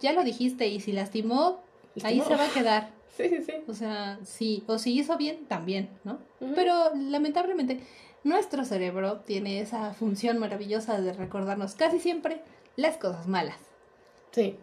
[0.00, 1.60] ya lo dijiste y si lastimó,
[2.02, 2.90] ahí se va a quedar.
[3.16, 3.52] sí, sí, sí.
[3.68, 6.18] O sea, sí, o si hizo bien, también, ¿no?
[6.54, 7.80] Pero lamentablemente,
[8.22, 12.42] nuestro cerebro tiene esa función maravillosa de recordarnos casi siempre
[12.76, 13.56] las cosas malas.
[14.32, 14.58] Sí.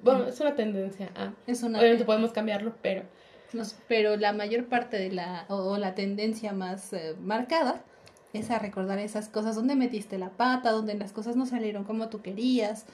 [0.00, 1.32] Bueno, es una tendencia a...
[1.46, 1.78] Es una.
[1.78, 3.02] Obviamente podemos cambiarlo, pero...
[3.52, 5.44] nos- pero la mayor parte de la.
[5.48, 7.82] o, o la tendencia más eh, marcada
[8.32, 12.08] es a recordar esas cosas donde metiste la pata, donde las cosas no salieron como
[12.08, 12.84] tú querías,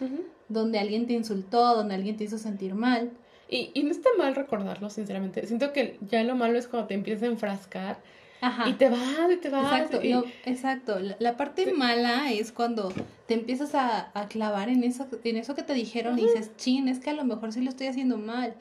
[0.49, 3.11] donde alguien te insultó, donde alguien te hizo sentir mal.
[3.49, 5.45] Y, y no está mal recordarlo, sinceramente.
[5.47, 7.99] Siento que ya lo malo es cuando te empiezas a enfrascar
[8.41, 8.69] Ajá.
[8.69, 9.65] y te vas y te vas.
[9.73, 10.99] Exacto, y- no, exacto.
[11.01, 11.73] La, la parte Sí.
[11.73, 12.93] mala es cuando
[13.27, 16.87] te empiezas a, a clavar en eso, en eso que te dijeron y dices, chin,
[16.89, 18.55] es que a lo mejor sí lo estoy haciendo mal.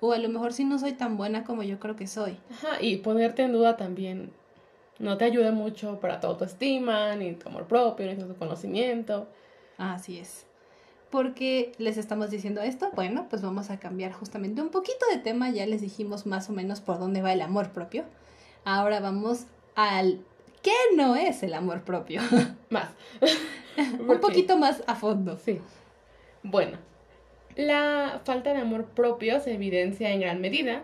[0.00, 2.38] O a lo mejor sí no soy tan buena como yo creo que soy.
[2.50, 4.30] Ajá, y ponerte en duda también
[4.98, 9.28] no te ayuda mucho para tu autoestima, ni tu amor propio, ni tu conocimiento.
[9.78, 10.46] Así es.
[11.10, 15.50] Porque les estamos diciendo esto, bueno, pues vamos a cambiar justamente un poquito de tema.
[15.50, 18.04] Ya les dijimos más o menos por dónde va el amor propio.
[18.64, 20.20] Ahora vamos al
[20.66, 22.20] ¿qué no es el amor propio?
[22.70, 22.90] Más.
[24.00, 25.38] un poquito más a fondo.
[25.38, 25.60] Sí.
[26.42, 26.78] Bueno,
[27.56, 30.82] la falta de amor propio se evidencia en gran medida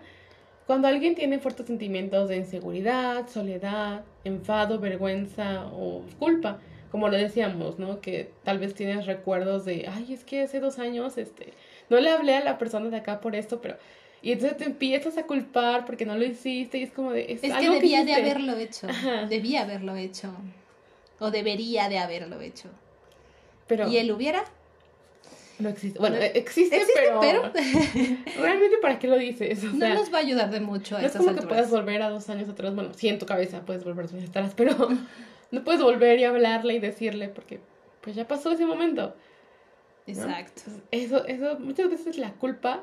[0.67, 6.59] cuando alguien tiene fuertes sentimientos de inseguridad, soledad, enfado, vergüenza o culpa.
[6.91, 8.01] Como lo decíamos, ¿no?
[8.01, 11.53] Que tal vez tienes recuerdos de, ay, es que hace dos años, este,
[11.89, 13.77] no le hablé a la persona de acá por esto, pero...
[14.21, 17.23] Y entonces te empiezas a culpar porque no lo hiciste y es como de...
[17.33, 18.21] Es, Es que algo debía de hiciste".
[18.31, 18.89] haberlo hecho.
[18.89, 19.27] Ajá.
[19.27, 20.33] Debía haberlo hecho.
[21.19, 22.69] O debería de haberlo hecho.
[23.67, 24.45] Pero ¿Y él hubiera?
[25.63, 25.99] No existe.
[25.99, 27.21] Bueno, No- existe, Existe, pero...
[27.21, 27.43] pero
[28.41, 29.63] Realmente, ¿para qué lo dices?
[29.65, 31.71] O no nos va a ayudar de mucho a No es esas como que puedas
[31.71, 32.75] volver a dos años atrás.
[32.75, 34.77] Bueno, sí, en tu cabeza puedes volver dos años atrás, pero
[35.51, 37.61] no puedes volver y hablarle y decirle porque
[38.01, 39.15] pues ya pasó ese momento.
[40.07, 40.63] Exacto.
[40.91, 42.83] Eso, eso, muchas veces la culpa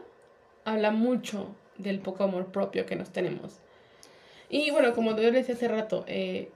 [0.66, 3.60] habla mucho del poco amor propio que nos tenemos.
[4.50, 6.50] Y bueno, como yo le decía hace rato, eh,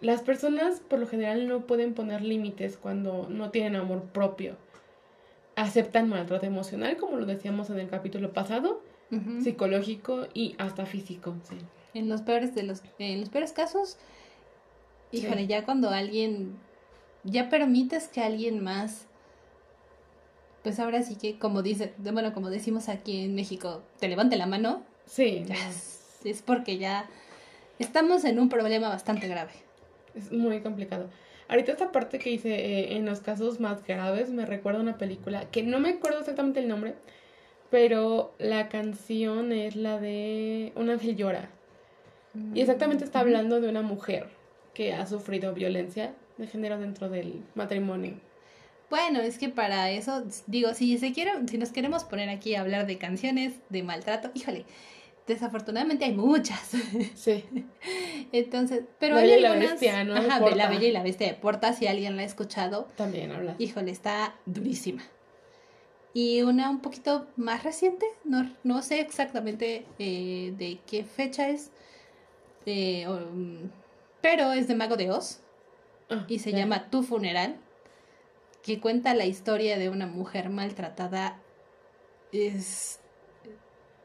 [0.00, 4.56] las personas por lo general no pueden poner límites cuando no tienen amor propio.
[5.56, 8.82] Aceptan maltrato emocional, como lo decíamos en el capítulo pasado,
[9.42, 11.36] psicológico y hasta físico.
[11.48, 11.56] Sí.
[11.94, 13.96] En los peores de los, en los peores casos,
[15.12, 15.18] Sí.
[15.18, 16.56] híjole, ya cuando alguien,
[17.22, 19.06] ya permites que alguien más,
[20.64, 24.46] pues ahora sí que como dice, bueno, como decimos aquí en México, te levante la
[24.46, 25.54] mano, Sí, ya
[26.24, 27.06] es porque ya
[27.78, 29.52] estamos en un problema bastante grave.
[30.16, 31.08] es muy complicado.
[31.48, 34.98] Ahorita esta parte que hice eh, en los casos más graves me recuerda a una
[34.98, 36.94] película que no me acuerdo exactamente el nombre,
[37.70, 41.50] pero la canción es la de Un ángel llora.
[42.52, 43.28] Y exactamente está Ujú.
[43.28, 44.26] hablando de una mujer
[44.74, 48.14] que ha sufrido violencia de género dentro del matrimonio.
[48.90, 52.60] Bueno, es que para eso, digo, si se quiere, si nos queremos poner aquí a
[52.60, 54.64] hablar de canciones de maltrato, híjole,
[55.26, 56.72] desafortunadamente hay muchas.
[57.14, 57.44] Sí.
[58.32, 59.70] Entonces, pero La hay Bella y la algunas.
[59.72, 60.14] Bestia, ¿no?
[60.14, 60.40] Ajá.
[60.54, 63.56] La Bella y la Bestia de Porta, si alguien la ha escuchado, También hablas.
[63.58, 65.02] híjole, está durísima.
[66.12, 71.72] Y una un poquito más reciente, no, no sé exactamente eh, de qué fecha es,
[72.66, 73.70] eh, o, mm,
[74.20, 75.40] pero es de Mago de Oz
[76.10, 77.56] Ah, y se llama Tu Funeral,
[78.62, 81.40] que cuenta la historia de una mujer maltratada.
[82.32, 83.00] Es...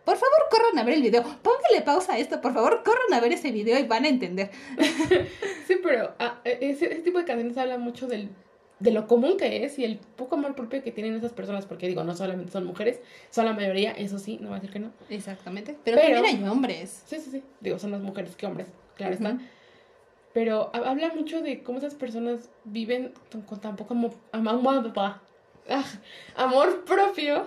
[0.09, 1.21] Por favor, corran a ver el video.
[1.21, 4.49] Póngale pausa a esto, por favor, corran a ver ese video y van a entender.
[5.67, 8.29] Sí, pero ah, ese, ese tipo de canciones habla mucho del,
[8.79, 11.87] de lo común que es y el poco amor propio que tienen esas personas, porque
[11.87, 14.79] digo, no solamente son mujeres, son la mayoría, eso sí, no voy a decir que
[14.79, 14.91] no.
[15.11, 15.77] Exactamente.
[15.83, 17.03] Pero, Pero- también hay hombres.
[17.05, 19.23] Sí, sí, sí, digo, son más mujeres que hombres, claro Ujú.
[19.27, 19.37] está.
[20.33, 24.91] Pero ha- habla mucho de cómo esas personas viven con, con tan poco amor, amor,
[26.35, 27.45] amor propio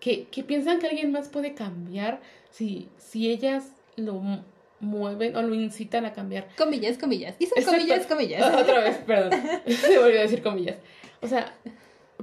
[0.00, 4.42] que, que piensan que alguien más puede cambiar si, si ellas lo mu-
[4.80, 6.48] mueven o lo incitan a cambiar.
[6.56, 7.36] Comillas, comillas.
[7.38, 7.78] Y son Exacto.
[7.78, 8.54] comillas, comillas.
[8.62, 9.38] Otra vez, perdón.
[9.66, 10.76] Se volvió a decir comillas.
[11.20, 11.54] O sea,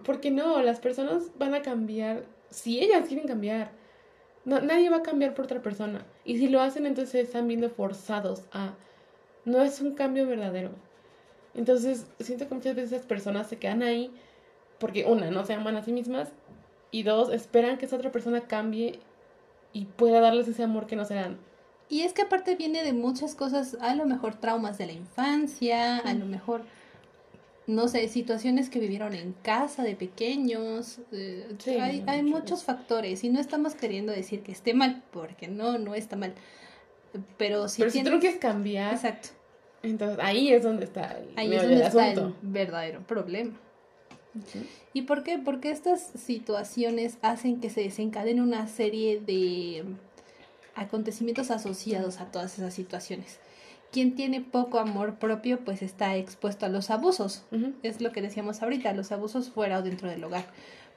[0.03, 3.71] porque no, las personas van a cambiar si ellas quieren cambiar.
[4.43, 6.05] No, nadie va a cambiar por otra persona.
[6.25, 8.73] Y si lo hacen, entonces se están viendo forzados a...
[9.45, 10.71] No es un cambio verdadero.
[11.53, 14.11] Entonces, siento que muchas veces esas personas se quedan ahí
[14.79, 16.29] porque, una, no se aman a sí mismas
[16.91, 18.99] y dos, esperan que esa otra persona cambie
[19.73, 21.37] y pueda darles ese amor que no se dan.
[21.89, 25.97] Y es que aparte viene de muchas cosas, a lo mejor traumas de la infancia,
[25.99, 26.63] a lo mejor,
[27.65, 30.99] no sé, situaciones que vivieron en casa de pequeños.
[31.11, 32.39] eh, Sí, hay, hay mucho.
[32.39, 36.33] muchos factores y no estamos queriendo decir que esté mal, porque no, no está mal.
[37.37, 38.13] Pero si Pero si tú tienes...
[38.13, 39.29] no quieres cambiar, Exacto.
[39.83, 43.57] entonces ahí es donde está el Ahí es donde está el verdadero problema.
[44.93, 45.37] ¿Y por qué?
[45.37, 49.83] Porque estas situaciones hacen que se desencadene una serie de
[50.75, 53.39] acontecimientos asociados a todas esas situaciones.
[53.91, 57.43] Quien tiene poco amor propio pues está expuesto a los abusos.
[57.83, 60.45] Es lo que decíamos ahorita, los abusos fuera o dentro del hogar.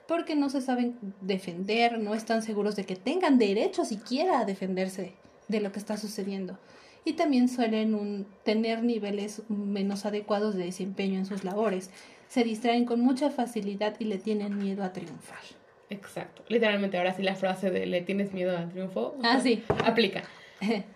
[0.08, 5.12] Porque no se saben defender, no están seguros de que tengan derecho siquiera a defenderse
[5.48, 6.58] de lo que está sucediendo.
[7.04, 11.90] Y también suelen un- tener niveles menos adecuados de desempeño en sus labores.
[12.30, 15.40] Se distraen con mucha facilidad y le tienen miedo a triunfar.
[15.88, 16.44] Exacto.
[16.46, 19.16] Literalmente, ahora sí la frase de le tienes miedo al triunfo.
[19.24, 19.64] Ah, sí.
[19.84, 20.22] Aplica.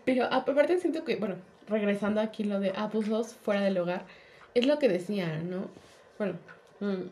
[0.04, 1.34] Pero aparte siento que, bueno,
[1.66, 4.04] regresando aquí lo de abusos fuera del hogar,
[4.54, 5.66] es lo que decía, ¿no?
[6.18, 6.34] Bueno,
[6.78, 7.08] mm,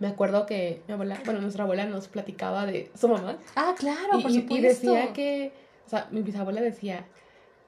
[0.00, 3.38] me acuerdo que mi abuela, bueno, nuestra abuela nos platicaba de su mamá.
[3.54, 4.56] ah, claro, y, por supuesto.
[4.56, 5.52] y decía que,
[5.86, 7.04] o sea, mi bisabuela decía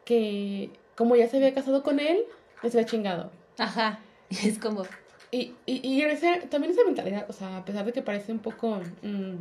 [0.05, 2.25] que como ya se había casado con él,
[2.63, 3.31] se había chingado.
[3.57, 4.01] Ajá.
[4.45, 4.85] Es como,
[5.31, 8.39] Y, y, y esa- también esa mentalidad, o sea, a pesar de que parece un
[8.41, 9.35] poco mm,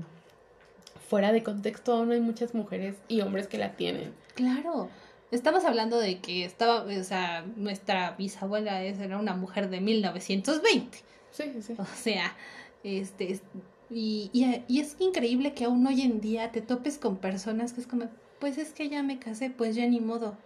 [1.10, 4.14] fuera de contexto, aún hay muchas mujeres y hombres que la tienen.
[4.34, 4.90] claro.
[5.32, 11.00] Estamos hablando de que estaba, o sea, nuestra bisabuela era una mujer de 1920.
[11.32, 11.76] Sí, sí, sí.
[11.78, 12.36] O sea,
[12.84, 13.42] este, es-
[13.90, 17.82] y, y, y es increíble que aún hoy en día te topes con personas que
[17.82, 18.06] es como,
[18.40, 20.38] pues es que ya me casé, pues ya ni modo.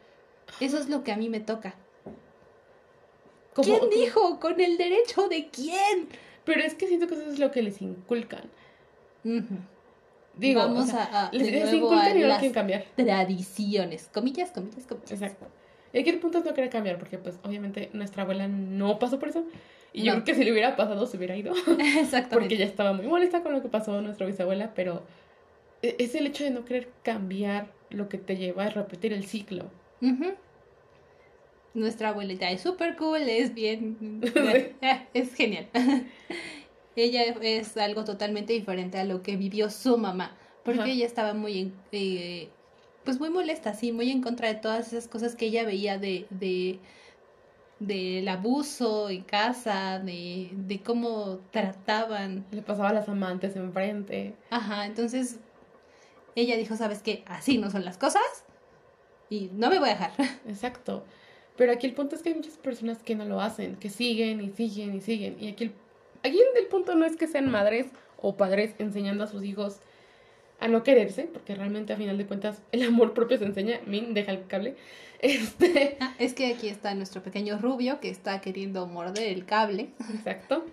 [0.59, 1.75] Eso es lo que a mí me toca.
[3.61, 4.39] Como- ¿Quién dijo?
[4.39, 6.07] ¿Con el derecho de quién?
[6.45, 8.43] Pero es que siento que eso es lo que les inculcan.
[10.35, 12.85] Digo, Vamos o sea, a, les, les inculcan y no quieren cambiar.
[12.95, 14.09] tradiciones.
[14.13, 15.11] Comillas, comillas, comillas.
[15.11, 15.47] Exacto.
[15.91, 19.19] Y aquí el punto es no querer cambiar, porque pues obviamente nuestra abuela no pasó
[19.19, 19.43] por eso.
[19.91, 21.51] Y yo creo que si le hubiera pasado se hubiera ido.
[21.79, 22.29] Exactamente.
[22.29, 25.01] porque ella estaba muy molesta con lo que pasó a nuestra bisabuela, pero
[25.81, 29.25] e- es el hecho de no querer cambiar lo que te lleva a repetir el
[29.25, 29.65] ciclo.
[30.01, 30.33] Ujú.
[31.73, 34.21] Nuestra abuelita es súper cool, es bien...
[35.13, 35.67] es genial.
[36.95, 40.89] ella es algo totalmente diferente a lo que vivió su mamá, porque Ajá.
[40.89, 42.49] ella estaba muy, en- eh,
[43.03, 46.25] pues muy molesta, sí, muy en contra de todas esas cosas que ella veía de,
[46.29, 46.79] de
[47.79, 52.45] del abuso en casa, de, de cómo trataban.
[52.51, 54.33] Le pasaba a las amantes enfrente.
[54.49, 55.37] Ajá, entonces
[56.35, 57.23] ella dijo, ¿sabes qué?
[57.25, 58.21] Así no son las cosas
[59.29, 60.11] y no me voy a dejar.
[60.47, 61.05] Exacto.
[61.59, 64.39] Pero aquí el punto es que hay muchas personas que no lo hacen, que siguen
[64.39, 65.35] y siguen y siguen.
[65.41, 65.71] Y aquí el,
[66.23, 69.81] aquí el punto no es que sean madres o padres enseñando a sus hijos
[70.61, 73.81] a no quererse, porque realmente a final de cuentas el amor propio se enseña.
[73.85, 74.75] Min, deja el cable.
[75.21, 79.89] Este, Ah, es que aquí está nuestro pequeño rubio que está queriendo morder el cable.
[80.15, 80.65] exacto.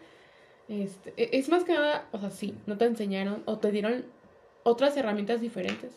[0.69, 4.05] Este, e- es más que nada, o sea, sí, no te enseñaron o te dieron
[4.63, 5.91] otras herramientas diferentes.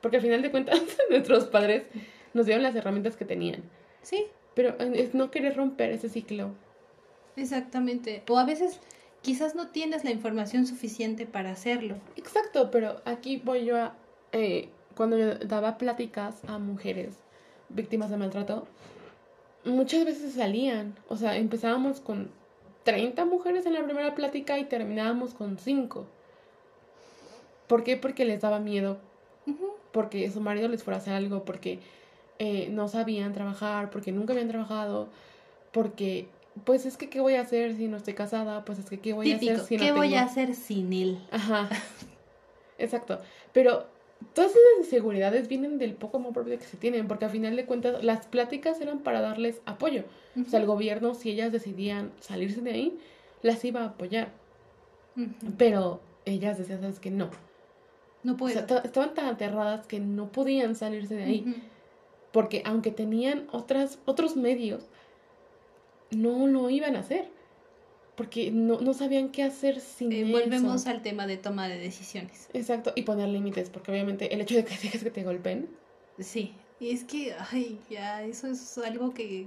[0.00, 0.80] Porque al final de cuentas
[1.10, 1.82] nuestros padres
[2.32, 3.64] nos dieron las herramientas que tenían.
[4.02, 6.50] Sí, Pero eh, es no querer romper ese ciclo.
[7.36, 8.22] exactamente.
[8.28, 8.80] O a veces
[9.22, 11.96] quizás no tienes la información suficiente para hacerlo.
[12.16, 13.94] Exacto, pero aquí voy yo a
[14.32, 17.14] eh, cuando yo daba pláticas a mujeres
[17.68, 18.66] víctimas de maltrato,
[19.64, 22.30] muchas veces salían, o sea, empezábamos con
[22.84, 26.06] 30 mujeres en la primera plática y terminábamos con 5.
[27.66, 27.96] ¿Por qué?
[27.96, 28.98] Porque les daba miedo,
[29.92, 31.80] porque su marido les fuera a hacer algo, porque
[32.38, 35.08] eh, no sabían trabajar, porque nunca habían trabajado,
[35.72, 36.28] porque,
[36.64, 38.64] pues es que, ¿qué voy a hacer si no estoy casada?
[38.64, 41.18] Pues es que, ¿qué voy a hacer si no ¿Qué voy a hacer sin él?
[41.30, 41.68] Ajá.
[42.78, 43.18] Exacto.
[43.52, 43.86] Pero
[44.34, 47.64] todas esas inseguridades vienen del poco amor propio que se tienen, porque al final de
[47.64, 50.04] cuentas las pláticas eran para darles apoyo.
[50.40, 52.98] O sea, el gobierno, si ellas decidían salirse de ahí,
[53.42, 54.28] las iba a apoyar.
[55.56, 57.30] Pero ellas decían, ¿sabes que No.
[58.22, 58.36] No.
[58.38, 61.62] O sea, estaban tan aterradas que no podían salirse de ahí.
[62.36, 64.84] Porque aunque tenían otras, otros medios,
[66.10, 67.30] no lo iban a hacer
[68.14, 72.50] porque no, no sabían qué hacer sin eh, Volvemos al tema de toma de decisiones.
[72.52, 75.66] Exacto, y poner límites, porque obviamente el hecho de que dejes que te golpeen.
[76.18, 79.46] Sí, y es que, ay, ya, eso es algo que...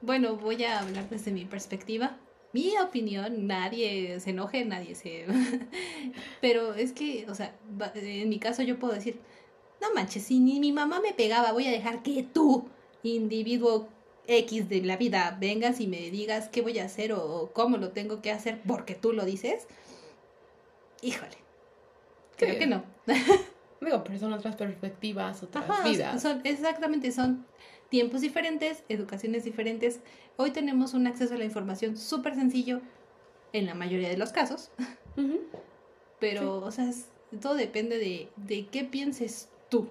[0.00, 2.16] Bueno, voy a hablar desde mi perspectiva.
[2.54, 5.26] Mi opinión, nadie se enoje, nadie se...
[6.40, 7.54] Pero es que, o sea,
[7.96, 9.18] en mi caso yo puedo decir,
[9.88, 12.68] no manches, si ni mi mamá me pegaba, voy a dejar que tú,
[13.02, 13.88] individuo
[14.26, 17.90] X de la vida vengas y me digas qué voy a hacer o, cómo lo
[17.90, 19.66] tengo que hacer porque tú lo dices,
[21.02, 21.36] híjole,
[22.36, 22.84] creo que no.
[23.80, 26.22] Digo, pero son otras perspectivas, otras vidas.
[26.22, 27.44] Son, exactamente, son
[27.90, 30.00] tiempos diferentes, educaciones diferentes.
[30.36, 32.80] Hoy tenemos un acceso a la información súper sencillo
[33.52, 34.70] en la mayoría de los casos.
[36.18, 36.90] Pero, o sea,
[37.42, 39.88] todo depende de, de qué pienses tú.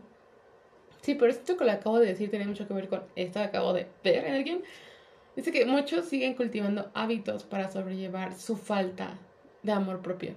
[1.01, 3.45] Sí, pero esto que le acabo de decir tiene mucho que ver con esto que
[3.45, 4.63] acabo de ver en alguien.
[5.35, 9.17] Dice que muchos siguen cultivando hábitos para sobrellevar su falta
[9.63, 10.35] de amor propio.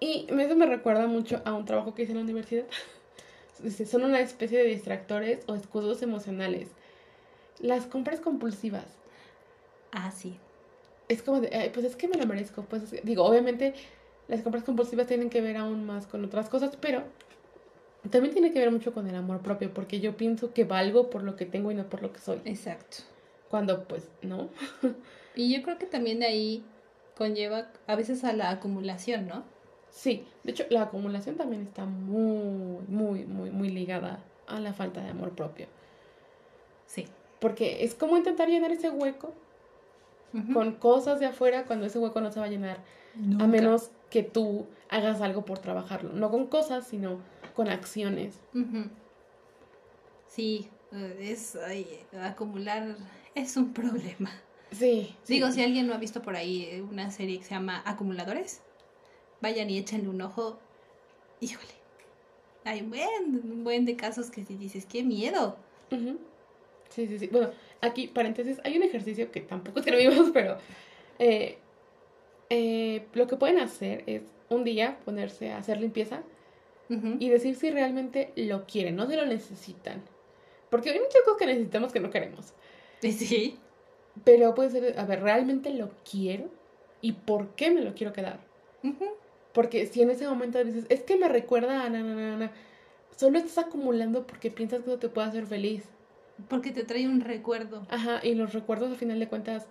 [0.00, 2.66] Y eso me recuerda mucho a un trabajo que hice en la universidad.
[3.62, 6.68] Dice, son una especie de distractores o escudos emocionales.
[7.58, 8.86] Las compras compulsivas.
[9.90, 10.38] Ah, sí.
[11.08, 12.62] Es como de, pues es que me lo merezco.
[12.64, 13.72] Pues digo, obviamente
[14.28, 17.02] las compras compulsivas tienen que ver aún más con otras cosas, pero
[18.10, 21.22] también tiene que ver mucho con el amor propio, porque yo pienso que valgo por
[21.22, 22.40] lo que tengo y no por lo que soy.
[22.44, 22.98] Exacto.
[23.48, 24.48] Cuando pues no.
[25.34, 26.64] y yo creo que también de ahí
[27.16, 29.42] conlleva a veces a la acumulación, ¿no?
[29.90, 35.02] Sí, de hecho la acumulación también está muy, muy, muy, muy ligada a la falta
[35.02, 35.66] de amor propio.
[36.86, 37.06] Sí.
[37.40, 39.32] Porque es como intentar llenar ese hueco
[40.52, 42.78] con cosas de afuera cuando ese hueco no se va a llenar.
[43.40, 46.12] A menos que tú hagas algo por trabajarlo.
[46.12, 47.18] No con cosas, sino
[47.58, 48.38] con acciones.
[50.28, 51.58] Sí, eh, es
[52.22, 52.96] acumular
[53.34, 54.30] es un problema.
[54.70, 57.82] Sí, Digo, si alguien no ha visto por ahí eh, una serie que se llama
[57.84, 58.60] Acumuladores,
[59.40, 60.60] vayan y échenle un ojo.
[61.40, 61.72] Híjole.
[62.62, 65.56] Hay un buen, un buen de casos que si dices, qué miedo.
[66.90, 67.26] Sí, sí, sí.
[67.26, 70.58] Bueno, aquí, paréntesis, hay un ejercicio que tampoco escribimos, pero
[71.18, 71.58] eh,
[73.14, 76.22] lo que pueden hacer es un día ponerse a hacer limpieza
[76.88, 80.02] y decir si realmente lo quieren, no se lo necesitan.
[80.70, 82.54] Porque hay muchas cosas que necesitamos que no queremos.
[83.00, 83.56] Sí.
[84.24, 86.46] Pero puede ser, a ver, ¿realmente lo quiero?
[87.00, 88.40] ¿Y por qué me lo quiero quedar?
[89.52, 92.52] Porque si en ese momento dices, es que me recuerda a na, na, na,
[93.16, 95.84] solo estás acumulando porque piensas que eso te puede hacer feliz.
[96.48, 97.86] Porque te trae un recuerdo.
[97.88, 99.66] Ajá, y los recuerdos al final de cuentas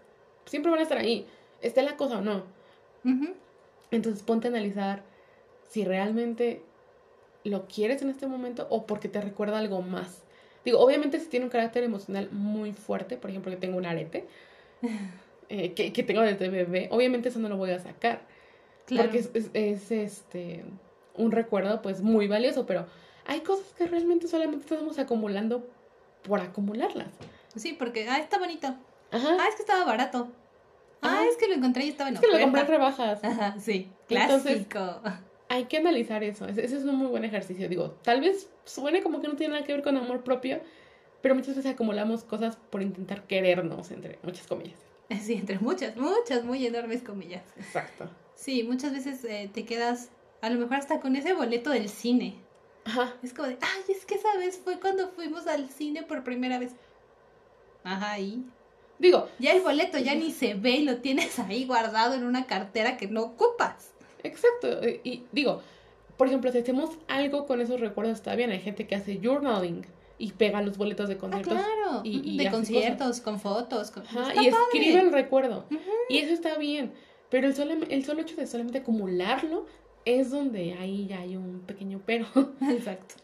[0.46, 1.26] siempre van a estar ahí,
[1.62, 2.44] esté la cosa o no.
[3.92, 5.04] Entonces ponte a analizar
[5.70, 6.62] si realmente
[7.48, 10.24] lo quieres en este momento o porque te recuerda algo más.
[10.66, 14.28] Digo, obviamente si tiene un carácter emocional muy fuerte, por ejemplo, que tengo un arete,
[15.50, 18.22] eh, que, que, tengo desde bebé, obviamente eso no lo voy a sacar.
[18.86, 19.10] Claro.
[19.10, 20.64] Porque es, este
[21.16, 22.86] un recuerdo pues muy valioso, pero
[23.26, 25.68] hay cosas que realmente solamente estamos acumulando
[26.24, 27.10] por acumularlas.
[27.56, 28.68] Sí, porque, ah, está bonito.
[29.12, 29.38] Ajá.
[29.40, 30.28] Ah, es que estaba barato.
[31.02, 33.24] Ah, es que lo encontré y estaba en Es que lo compré en rebajas.
[33.24, 33.90] Ajá, sí.
[34.08, 35.02] Clásico
[35.50, 36.48] hay que analizar eso.
[36.48, 37.70] Ese, es un muy buen ejercicio.
[37.70, 40.62] Digo, tal vez suene como que no tiene nada que ver con amor propio,
[41.22, 44.80] pero muchas veces acumulamos cosas por intentar querernos, entre muchas comillas.
[45.22, 47.44] Sí, entre muchas, muchas, muy enormes comillas.
[47.56, 48.10] Exacto.
[48.36, 50.10] Sí, muchas veces eh, te quedas,
[50.42, 52.36] a lo mejor hasta con ese boleto del cine.
[52.84, 53.14] Ajá.
[53.24, 56.60] Es como de, ay, es que esa vez fue cuando fuimos al cine por primera
[56.60, 56.74] vez.
[57.86, 58.46] Ajá, y.
[59.00, 59.30] Digo.
[59.40, 62.98] Ya el boleto ya ni se ve y lo tienes ahí guardado en una cartera
[62.98, 63.94] que no ocupas.
[64.28, 64.68] Exacto.
[65.04, 65.62] Y, digo,
[66.18, 68.52] por ejemplo, si hacemos algo con esos recuerdos está bien.
[68.52, 69.86] Hay gente que hace journaling
[70.18, 71.54] y pega los boletos de ah, conciertos.
[71.54, 72.02] claro.
[72.04, 73.92] Y, de conciertos, con fotos.
[74.42, 75.66] y escribe el recuerdo.
[76.10, 76.94] Y eso está bien.
[77.30, 79.66] Pero el solo, el solo hecho de solamente acumularlo
[80.06, 82.26] es donde ahí ya hay un pequeño pero.
[82.70, 83.16] Exacto.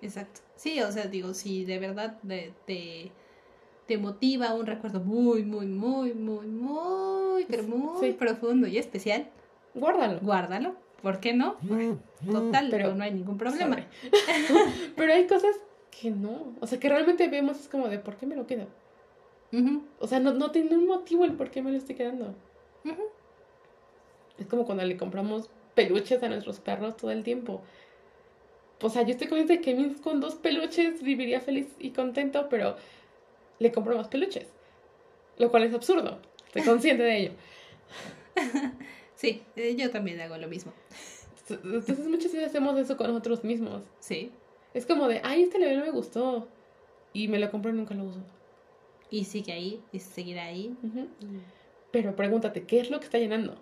[0.00, 0.40] Exacto.
[0.56, 3.10] Sí, o sea, digo, si de verdad te,
[3.86, 9.28] te motiva un recuerdo muy, muy, muy, muy, muy, pero muy profundo y especial,
[9.74, 10.20] guárdalo.
[10.20, 10.76] Guárdalo.
[11.02, 11.56] ¿Por qué no?
[12.30, 13.76] Total, pero no hay ningún problema.
[14.96, 15.56] pero hay cosas
[15.90, 16.54] que no.
[16.60, 18.66] O sea, que realmente vemos es como de ¿por qué me lo quedo?
[20.00, 22.34] O sea, no, no tiene un motivo el por qué me lo estoy quedando.
[24.38, 27.62] Es como cuando le compramos peluches a nuestros perros todo el tiempo.
[28.80, 32.76] O sea, yo estoy consciente de que con dos peluches viviría feliz y contento, pero
[33.58, 34.48] le compro más peluches.
[35.38, 36.18] Lo cual es absurdo.
[36.46, 37.32] Estoy consciente de ello.
[39.24, 40.74] Sí, eh, yo también hago lo mismo.
[41.48, 43.82] Entonces muchas veces hacemos eso con nosotros mismos.
[43.98, 44.30] Sí.
[44.74, 46.46] Es como de, ay, este no me gustó.
[47.14, 48.20] Y me lo compro y nunca lo uso.
[49.08, 50.76] Y sigue ahí, y seguirá ahí.
[51.90, 53.56] Pero pregúntate, ¿qué es lo que está llenando?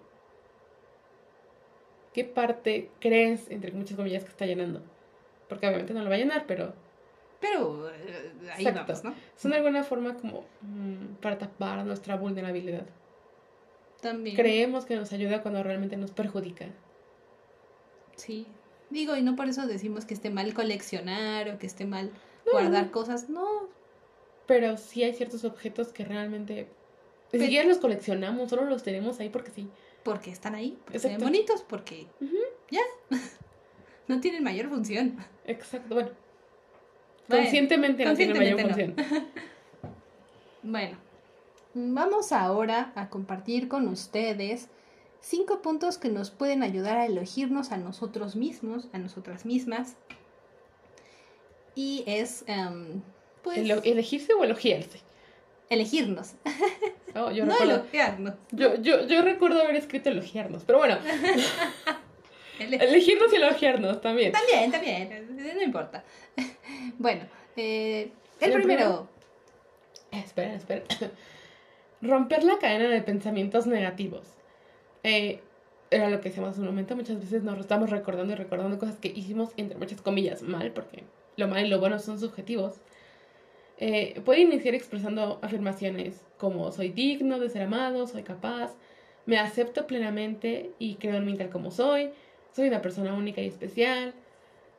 [2.12, 4.82] ¿Qué parte crees, entre muchas comillas, que está llenando?
[5.48, 6.74] Porque obviamente no lo va a llenar, pero...
[7.40, 9.14] Pero eh, ahí vamos, ¿no?
[9.36, 12.86] Son de alguna forma como mm, para tapar nuestra vulnerabilidad.
[14.02, 14.36] También.
[14.36, 16.66] Creemos que nos ayuda cuando realmente nos perjudica.
[18.16, 18.46] Sí.
[18.90, 22.10] Digo, y no por eso decimos que esté mal coleccionar o que esté mal
[22.50, 23.30] guardar cosas.
[23.30, 23.70] No.
[24.46, 26.68] Pero sí hay ciertos objetos que realmente...
[27.32, 29.70] Ni siquiera los coleccionamos, solo los tenemos ahí porque sí
[30.02, 32.06] porque están ahí, porque son bonitos, porque
[32.70, 32.80] ya,
[34.08, 35.16] no tienen mayor función.
[35.46, 36.10] Exacto, bueno.
[37.28, 38.96] conscientemente, no tienen mayor función.
[40.62, 40.98] bueno,
[41.74, 44.68] vamos ahora a compartir con ustedes
[45.20, 49.96] cinco puntos que nos pueden ayudar a elegirnos a nosotros mismos, a nosotras mismas.
[51.74, 53.02] Y es, um,
[53.42, 53.58] pues...
[53.58, 55.00] ¿Elegirse o elogiarse?
[55.72, 56.34] elegirnos.
[57.14, 58.36] Oh, yo no elogiarnos.
[58.52, 60.96] Yo, yo, yo recuerdo haber escrito elogiarnos, pero bueno.
[62.58, 64.32] elegirnos y elogiarnos también.
[64.32, 66.04] También, también, no importa.
[66.96, 68.10] Bueno, eh,
[68.40, 69.10] el, primero...
[70.10, 70.84] Espera, espera.
[72.02, 74.26] Romper la cadena de pensamientos negativos.
[75.04, 75.40] Eh,
[75.90, 78.96] era lo que decíamos hace un momento, muchas veces nos estamos recordando y recordando cosas
[78.96, 81.04] que hicimos, entre muchas comillas, mal, porque
[81.36, 82.80] lo mal y lo bueno son subjetivos.
[83.78, 88.74] Eh, puede iniciar expresando afirmaciones como soy digno de ser amado, soy capaz,
[89.26, 92.10] me acepto plenamente y creo en mí tal como soy,
[92.52, 94.14] soy una persona única y especial,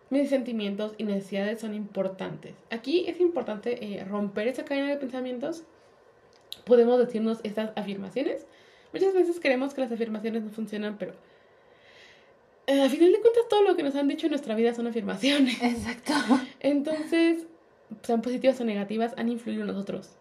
[0.10, 2.54] mis sentimientos y necesidades son importantes.
[2.70, 5.64] Aquí es importante eh, romper esa cadena de pensamientos.
[6.66, 8.46] Podemos decirnos estas afirmaciones.
[8.94, 11.14] Muchas veces creemos que las afirmaciones no funcionan, pero
[12.68, 14.88] eh, a final de cuentas todo lo que nos han dicho en nuestra vida son
[14.88, 15.58] afirmaciones.
[15.62, 16.14] Exacto.
[16.60, 17.46] Entonces,
[18.04, 20.12] sean positivas o negativas, han influido en nosotros.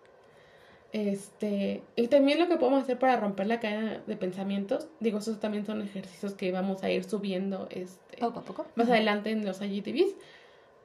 [0.93, 5.40] Este, y también lo que podemos hacer para romper la cadena de pensamientos, digo, esos
[5.40, 8.66] también son ejercicios que vamos a ir subiendo este, poco a poco.
[8.74, 10.14] más adelante en los IGTVs,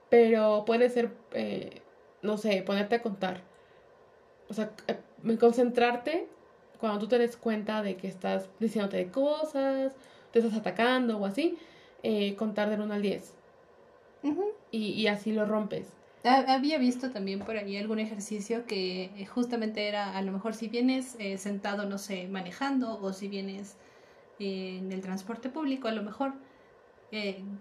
[0.09, 1.81] pero puede ser, eh,
[2.21, 3.41] no sé, ponerte a contar,
[4.47, 4.71] o sea,
[5.39, 6.27] concentrarte
[6.79, 9.95] cuando tú te des cuenta de que estás diciéndote de cosas,
[10.31, 11.57] te estás atacando o así,
[12.03, 13.33] eh, contar del 1 al 10.
[14.71, 15.87] y, y así lo rompes.
[16.23, 20.67] Había visto también por ahí algún ejercicio que eh, justamente era, a lo mejor si
[20.67, 23.77] vienes eh, sentado, no sé, manejando o si vienes
[24.39, 26.33] eh, en el transporte público, a lo mejor,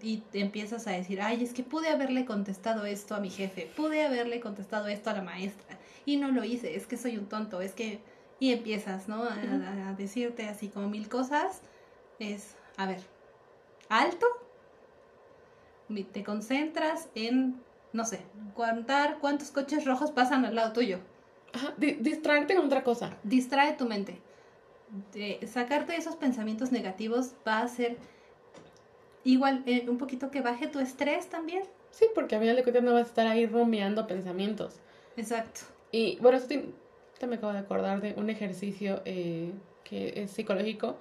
[0.01, 3.71] y te empiezas a decir, ay, es que pude haberle contestado esto a mi jefe,
[3.77, 5.77] pude haberle contestado esto a la maestra
[6.07, 7.99] y no lo hice, es que soy un tonto, es que...
[8.39, 9.23] Y empiezas, ¿no?
[9.23, 11.61] a decirte así como mil cosas.
[12.19, 13.01] Es, a ver,
[13.89, 14.27] alto,
[16.13, 17.59] te concentras en
[17.93, 18.19] no sé,
[18.53, 20.99] contar cuántos coches rojos pasan al lado tuyo.
[21.51, 23.17] Ajá, distraerte con otra cosa.
[23.23, 24.21] Distrae tu mente.
[25.13, 27.97] De sacarte esos pensamientos negativos va a hacer
[29.23, 31.63] igual eh, un poquito que baje tu estrés también.
[31.91, 34.75] Sí, porque a final de cuentas no vas a estar ahí rumiando pensamientos.
[35.15, 35.61] Exacto.
[35.91, 36.55] Y bueno, esto
[37.19, 39.51] te, me acabo de acordar de un ejercicio eh,
[39.83, 40.97] que es psicológico,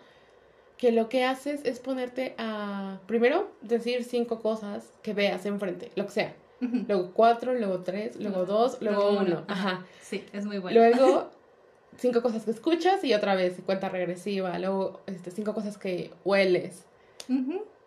[0.78, 6.06] que lo que haces es ponerte a, primero, decir cinco cosas que veas enfrente, lo
[6.06, 9.44] que sea luego cuatro, luego tres, luego dos, luego uno.
[9.48, 9.84] Ajá.
[10.00, 10.78] Sí, es muy bueno.
[10.78, 11.30] Luego
[11.98, 14.58] cinco cosas que escuchas y otra vez cuenta regresiva.
[14.58, 16.84] Luego este, cinco cosas que hueles.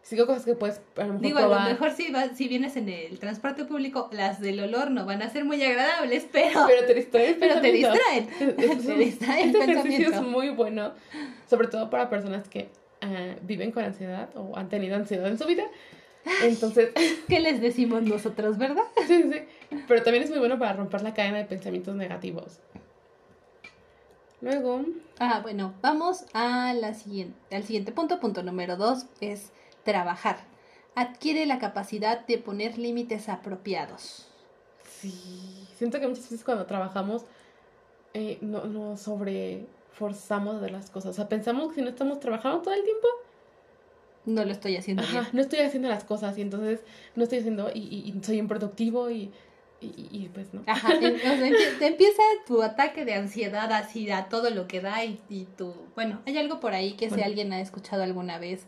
[0.09, 2.89] Cinco cosas que puedes a lo mejor Digo, a lo mejor si, si vienes en
[2.89, 6.65] el transporte público, las del olor no van a ser muy agradables, pero...
[6.67, 7.37] Pero te distraen.
[7.39, 8.27] Pero te distraen.
[8.37, 10.93] te distraen Este ejercicio es muy bueno,
[11.47, 12.69] sobre todo para personas que
[13.01, 15.65] ah, viven con ansiedad o han tenido ansiedad en su vida
[16.43, 16.91] entonces,
[17.27, 18.83] ¿qué les decimos nosotros, verdad?
[19.07, 19.77] Sí, sí.
[19.87, 22.59] Pero también es muy bueno para romper la cadena de pensamientos negativos.
[24.41, 24.85] Luego.
[25.19, 28.19] Ah, bueno, vamos a la siguiente, al siguiente punto.
[28.19, 29.51] Punto número dos es
[29.83, 30.37] trabajar.
[30.95, 34.27] Adquiere la capacidad de poner límites apropiados.
[34.99, 37.23] Sí, siento que muchas veces cuando trabajamos
[38.13, 41.11] eh, no, no sobreforzamos de las cosas.
[41.11, 43.07] O sea, pensamos que si no estamos trabajando todo el tiempo,
[44.25, 45.27] no lo estoy haciendo Ajá, bien.
[45.33, 46.81] no estoy haciendo las cosas y entonces
[47.15, 49.31] no estoy haciendo y, y, y soy improductivo y,
[49.81, 50.61] y, pues no.
[50.67, 51.11] Ajá, o sea,
[51.79, 55.73] te empieza tu ataque de ansiedad así a todo lo que da y, tu...
[55.95, 58.65] Bueno, hay algo por ahí que si alguien ha escuchado alguna vez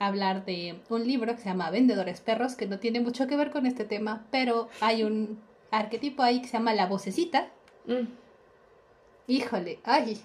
[0.00, 3.50] hablar de un libro que se llama Vendedores Perros, que no tiene mucho que ver
[3.52, 5.38] con este tema, pero hay un
[5.70, 7.48] arquetipo ahí que se llama la vocecita.
[7.86, 8.06] Mm,
[9.28, 10.18] Híjole, ay,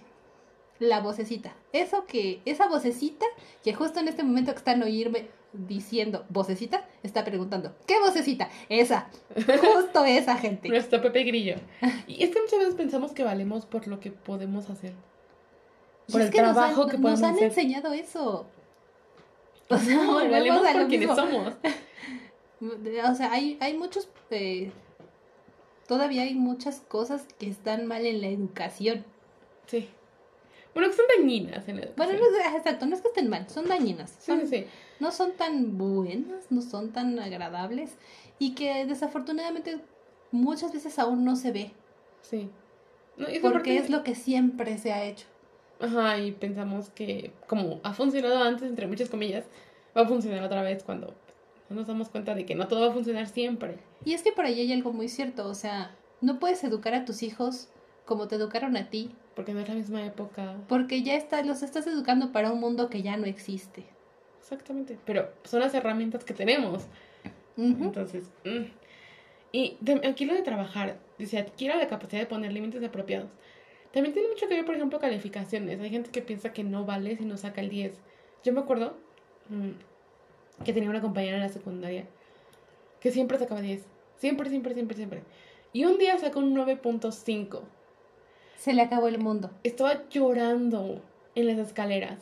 [0.79, 1.53] la vocecita.
[1.73, 3.25] Eso que, esa vocecita
[3.63, 8.49] que justo en este momento que están oírme diciendo vocecita, está preguntando, ¿qué vocecita?
[8.69, 10.69] Esa, justo esa gente.
[10.69, 11.55] Nuestro Pepe Grillo.
[12.07, 14.93] Y es que muchas veces pensamos que valemos por lo que podemos hacer.
[16.07, 17.43] Y Por es el que nos trabajo han, que nos podemos han hacer.
[17.49, 18.47] enseñado eso.
[19.69, 21.15] O sea, No, volvemos valemos a lo por quienes mismo.
[21.23, 21.53] somos.
[23.11, 24.07] O sea, hay, hay muchos...
[24.31, 24.71] eh,
[25.87, 29.05] todavía hay muchas cosas que están mal en la educación.
[29.67, 29.89] Sí.
[30.73, 32.31] Bueno, que son dañinas en la Bueno, educación.
[32.43, 34.09] no es, exacto, no es que estén mal, son dañinas.
[34.19, 34.65] Sí, Son- sí, sí.
[34.99, 37.91] no son tan buenas, no son tan agradables
[38.39, 39.79] y que desafortunadamente
[40.31, 41.71] muchas veces aún no se ve
[42.21, 42.49] Sí.
[43.17, 45.27] No, porque es lo que siempre se ha hecho.
[45.79, 49.45] Ajá, y pensamos que como ha funcionado antes, entre muchas comillas,
[49.97, 51.13] va a funcionar otra vez cuando
[51.69, 53.77] no nos damos cuenta de que no todo va a funcionar siempre.
[54.05, 57.05] Y es que por ahí hay algo muy cierto, o sea, no puedes educar a
[57.05, 57.69] tus hijos
[58.05, 60.55] como te educaron a ti, Porque no es la misma época.
[60.69, 63.83] porque ya está, los estás educando para un mundo que ya no existe.
[64.39, 64.97] Exactamente.
[65.05, 66.83] Pero son las herramientas que tenemos.
[67.57, 67.83] Ujú.
[67.85, 68.65] Entonces, mm.
[69.51, 73.29] y de- aquí lo de trabajar, dice, adquiera la capacidad de poner límites apropiados.
[73.95, 75.79] También tiene mucho que ver, por ejemplo, calificaciones.
[75.79, 77.93] Hay gente que piensa que no vale si no saca el 10.
[78.43, 78.97] Yo me acuerdo
[79.47, 82.05] mm, que tenía una compañera en la secundaria
[82.99, 83.85] que siempre sacaba 10.
[84.17, 85.23] Siempre, siempre, siempre, siempre.
[85.71, 87.61] Y un día sacó un 9.5.
[88.57, 89.51] Se le acabó el mundo.
[89.63, 91.01] Estaba llorando
[91.33, 92.19] en las escaleras.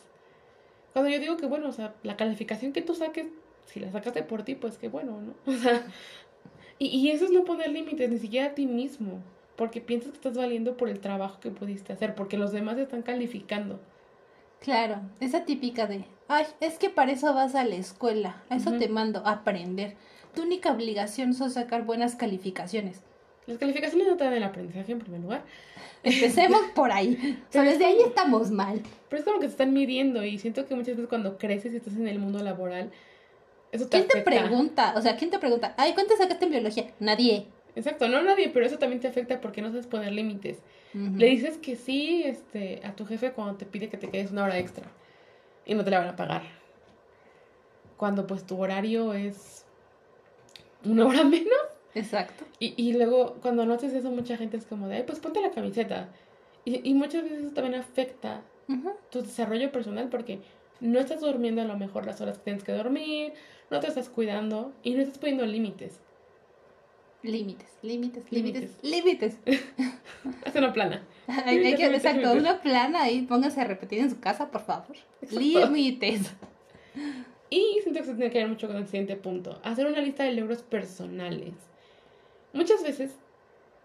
[0.92, 3.26] Cuando yo digo que, bueno, o sea, la calificación que tú saques,
[3.64, 5.34] si la sacaste por ti, pues qué bueno, ¿no?
[5.52, 5.84] O sea,
[6.78, 9.24] y, y eso es no poner límites, ni siquiera a ti mismo,
[9.56, 13.02] porque piensas que estás valiendo por el trabajo que pudiste hacer, porque los demás están
[13.02, 13.80] calificando.
[14.60, 18.72] Claro, esa típica de, ay, es que para eso vas a la escuela, a eso
[18.72, 19.94] te mando, a aprender.
[20.34, 23.02] Tu única obligación es sacar buenas calificaciones.
[23.46, 25.44] Las calificaciones no te dan el aprendizaje en primer lugar,
[26.02, 27.42] Empecemos por ahí.
[27.48, 28.82] O sea, desde es ahí estamos mal.
[29.08, 31.76] pero es como que te están midiendo y siento que muchas veces cuando creces y
[31.76, 32.90] estás en el mundo laboral,
[33.72, 34.30] eso te ¿Quién te afecta.
[34.30, 34.94] pregunta?
[34.96, 35.74] O sea, ¿quién te pregunta?
[35.76, 36.90] Ay, ¿cuánto sacaste en biología?
[37.00, 37.46] Nadie.
[37.76, 40.58] Exacto, no nadie, pero eso también te afecta porque no sabes poner límites.
[40.92, 44.44] Le dices que sí este, a tu jefe cuando te pide que te quedes una
[44.44, 44.84] hora extra
[45.66, 46.42] y no te la van a pagar.
[47.96, 49.66] Cuando pues tu horario es
[50.84, 51.50] una hora menos.
[51.96, 52.44] Exacto.
[52.60, 55.40] Y, y luego cuando no haces eso mucha gente es como de, ay, pues ponte
[55.40, 56.10] la camiseta.
[56.64, 58.42] Y, y muchas veces eso también afecta
[59.10, 60.40] tu desarrollo personal porque
[60.80, 63.32] no estás durmiendo a lo mejor las horas que tienes que dormir,
[63.70, 66.00] no te estás cuidando y no estás poniendo límites.
[67.24, 68.76] Límites, límites, Límites.
[68.82, 69.38] límites.
[70.44, 71.02] Haz una plana.
[71.26, 74.94] Hay, hay que, exacto, una plana ahí, pónganse a repetir en su casa, por favor.
[75.30, 76.30] Límites.
[77.48, 79.58] Y siento que se tiene que ver mucho con el siguiente punto.
[79.64, 81.54] Hacer una lista de logros personales.
[82.52, 83.12] Muchas veces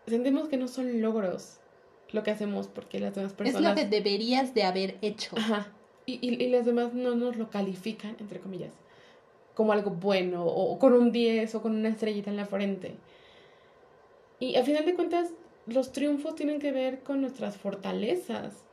[0.06, 1.60] sentimos que no son logros
[2.12, 3.72] lo que hacemos porque las demás Es personas...
[3.72, 5.38] lo que deberías de haber hecho.
[5.38, 5.68] Ajá.
[6.06, 8.74] Y, y, y las demás no nos lo califican, entre comillas,
[9.54, 12.96] como algo bueno, o, o con un 10 o con una estrellita en la frente.
[14.40, 15.34] Y a final de cuentas,
[15.66, 18.66] los triunfos tienen que ver con nuestras fortalezas.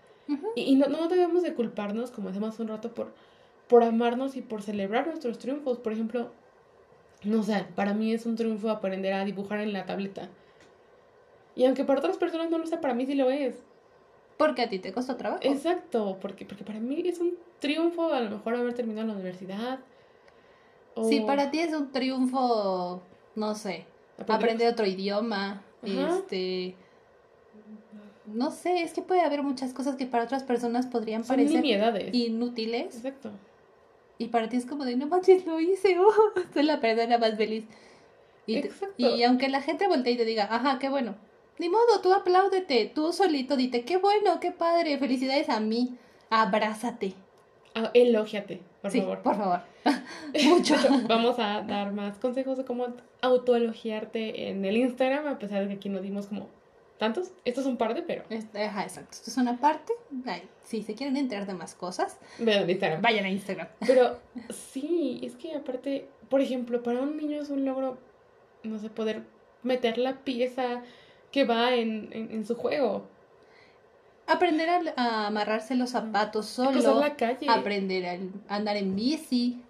[0.57, 3.13] Y, y no, no debemos de culparnos, como decíamos hace un rato, por,
[3.69, 5.79] por amarnos y por celebrar nuestros triunfos.
[5.79, 6.31] Por ejemplo,
[7.23, 10.29] no sé, para mí es un triunfo aprender a dibujar en la tableta.
[11.55, 13.57] Y aunque para otras personas no lo sea, para mí sí lo es.
[14.37, 15.41] Porque a ti te costó trabajo.
[15.43, 19.81] Exacto, porque, porque para mí es un triunfo a lo mejor haber terminado la universidad.
[20.95, 23.03] O Si para ti es un triunfo,
[23.35, 23.87] no sé,
[24.29, 26.19] aprender otro idioma, Ajá.
[26.19, 26.75] este...
[28.27, 31.57] No sé, es que puede haber muchas cosas que para otras personas podrían Son parecer
[31.63, 32.13] nimiedades.
[32.13, 32.97] inútiles.
[32.97, 33.31] Exacto.
[34.19, 36.13] Y para ti es como de, no manches, lo hice, oh,
[36.53, 37.65] soy la persona más feliz.
[38.47, 38.95] Y, Exacto.
[38.99, 41.15] y aunque la gente voltee y te diga, ajá, qué bueno.
[41.59, 45.97] Ni modo, tú apláudete, tú solito dite, qué bueno, qué padre, felicidades a mí.
[46.29, 47.15] Abrázate.
[47.75, 49.23] Ah, elógiate, por sí, favor.
[49.23, 49.61] por favor.
[50.45, 50.75] Mucho.
[51.09, 52.89] Vamos a dar más consejos de cómo
[53.23, 56.49] autoelogiarte en el Instagram, a pesar de que aquí no dimos como
[56.99, 57.31] tantos.
[57.45, 58.25] Esto es un par de, pero.
[58.31, 59.11] Este, ajá, exacto.
[59.13, 59.93] Esto es una parte.
[60.25, 63.03] Ay, si se quieren enterar de más cosas, Vean Instagram.
[63.03, 63.69] vayan a Instagram.
[63.87, 64.19] Pero
[64.51, 67.99] sí, es que aparte, por ejemplo, para un niño es un logro,
[68.63, 69.23] no sé, poder
[69.63, 70.83] meter la pieza
[71.33, 73.07] que va en, en, en su juego.
[74.27, 76.73] Aprender a, a amarrarse los zapatos solo.
[76.73, 77.47] Cruzar la calle.
[77.49, 78.07] Aprender
[78.49, 79.63] a andar en bici.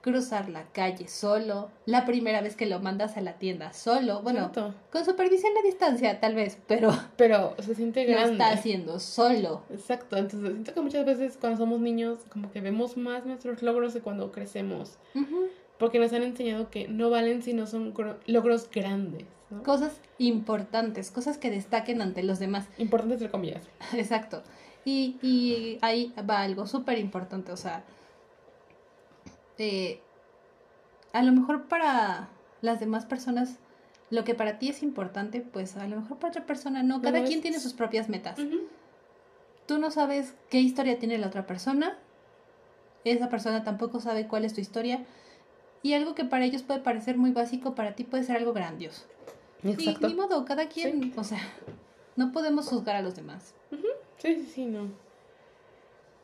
[0.00, 1.70] Cruzar la calle solo.
[1.84, 4.22] La primera vez que lo mandas a la tienda solo.
[4.22, 4.50] Bueno,
[4.92, 8.32] con supervisión a distancia, tal vez, pero Pero se siente lo grande.
[8.32, 9.62] está haciendo solo.
[9.70, 13.92] Exacto, entonces siento que muchas veces cuando somos niños como que vemos más nuestros logros
[13.92, 14.98] de cuando crecemos,
[15.78, 19.62] porque nos han enseñado que no valen si no son gro- logros grandes, ¿no?
[19.62, 22.66] Cosas importantes, cosas que destaquen ante los demás.
[22.78, 23.62] Importantes entre comillas.
[23.94, 24.42] Exacto.
[24.84, 27.82] Y, y ahí va algo súper importante, o sea,
[29.58, 30.00] eh,
[31.12, 32.28] a lo mejor para
[32.62, 33.56] las demás personas,
[34.10, 37.00] lo que para ti es importante, pues a lo mejor para otra persona no.
[37.02, 38.38] Cada No, quien es- tiene sus propias metas.
[39.66, 41.98] Tú no sabes qué historia tiene la otra persona,
[43.04, 45.04] esa persona tampoco sabe cuál es tu historia,
[45.82, 49.04] y algo que para ellos puede parecer muy básico, para ti puede ser algo grandioso.
[49.64, 50.06] Exacto.
[50.06, 51.40] Y ni modo, cada quien, o sea,
[52.16, 53.54] no podemos juzgar a los demás.
[54.18, 54.88] Sí, sí, sí, no.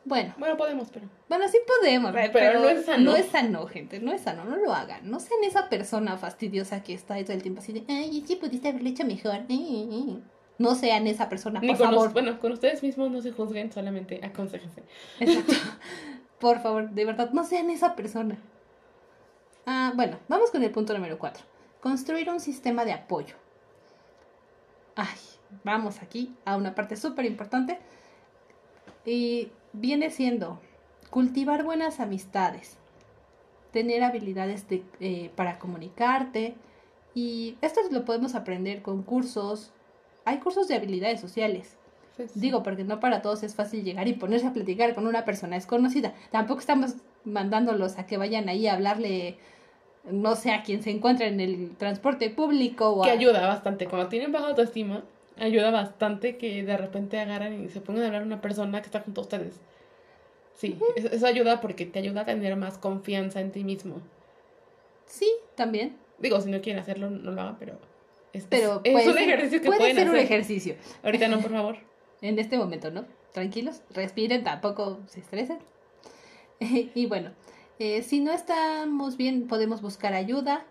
[0.07, 1.07] Bueno, Bueno, podemos, pero...
[1.27, 3.03] Bueno, sí podemos, Pero pero, no es sano.
[3.03, 5.09] No es sano, gente, no es sano, no lo hagan.
[5.09, 8.35] No sean esa persona fastidiosa que está ahí todo el tiempo así de, ay, que
[8.35, 9.33] pudiste haberlo hecho mejor.
[9.33, 10.19] eh, eh, eh".
[10.59, 12.13] No sean esa persona, Ni por con los- favor.
[12.13, 14.83] bueno, con ustedes mismos no se juzguen, solamente aconsejense.
[15.19, 15.53] Exacto.
[16.39, 18.37] Por favor, de verdad, no sean esa persona.
[19.65, 21.43] Ah, bueno, vamos con el punto número cuatro.
[21.85, 23.35] Construir un sistema de apoyo.
[24.95, 25.19] Ay,
[25.63, 27.77] vamos aquí a una parte súper importante.
[29.05, 30.59] Y viene siendo
[31.11, 32.79] cultivar buenas amistades,
[33.71, 36.55] tener habilidades de, eh, para comunicarte.
[37.13, 39.71] Y esto lo podemos aprender con cursos.
[40.25, 41.77] Hay cursos de habilidades sociales.
[42.17, 42.39] Sí, sí.
[42.39, 45.55] Digo, porque no para todos es fácil llegar y ponerse a platicar con una persona
[45.55, 46.15] desconocida.
[46.31, 49.37] Tampoco estamos mandándolos a que vayan ahí a hablarle,
[50.11, 53.87] no sé, a quien se encuentra en el transporte público o que ayuda bastante.
[53.87, 55.03] Cuando tienen baja autoestima,
[55.37, 58.85] ayuda bastante que de repente agarran y se pongan a hablar a una persona que
[58.85, 59.59] está junto a ustedes.
[60.53, 63.97] Sí, eso, eso ayuda porque te ayuda a tener más confianza en ti mismo.
[65.05, 65.97] Sí, también.
[66.19, 67.77] Digo, si no quieren hacerlo, no lo hagan, pero
[68.31, 70.25] es, Pero es, un ser- ejercicio que puede pueden ser un hacer.
[70.25, 70.75] ejercicio.
[71.03, 71.77] Ahorita no, por favor.
[72.21, 73.05] En este momento, ¿no?
[73.33, 75.59] Tranquilos, respiren, tampoco se estresen.
[76.59, 77.31] y bueno,
[77.79, 80.65] eh, si no estamos bien, podemos buscar ayuda.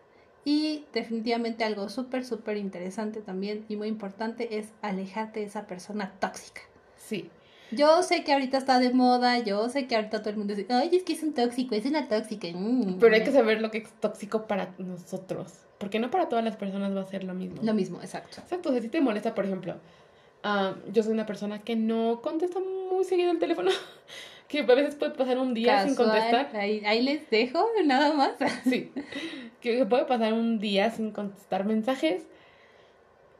[0.46, 6.12] Y definitivamente algo súper, súper interesante también y muy importante es alejarte de esa persona
[6.20, 6.60] tóxica.
[6.96, 7.30] Sí.
[7.70, 10.72] Yo sé que ahorita está de moda, yo sé que ahorita todo el mundo dice,
[10.72, 12.46] ay, es que es un tóxico, es una tóxica.
[12.52, 12.98] mm".
[13.00, 15.64] Pero hay que saber lo que es tóxico para nosotros.
[15.78, 17.62] Porque no para todas las personas va a ser lo mismo.
[17.62, 18.40] Lo mismo, exacto.
[18.40, 19.76] Exacto, o sea, si te molesta, por ejemplo,
[20.42, 23.70] ah, yo soy una persona que no contesta muy seguido el teléfono,
[24.48, 26.56] que a veces puede pasar un día sin Casual, contestar.
[26.56, 28.32] Ahí, ahí les dejo, nada más.
[28.64, 28.90] Sí,
[29.60, 32.22] que puede pasar un día sin contestar mensajes.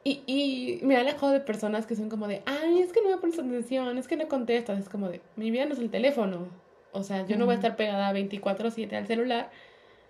[0.07, 3.09] Y, y me he alejado de personas que son como de, ay, es que no
[3.09, 4.78] me pones atención, es que no contestas.
[4.78, 6.48] Es como de, mi vida no es el teléfono.
[6.92, 9.50] O sea, yo no voy a estar pegada 24/7 al celular.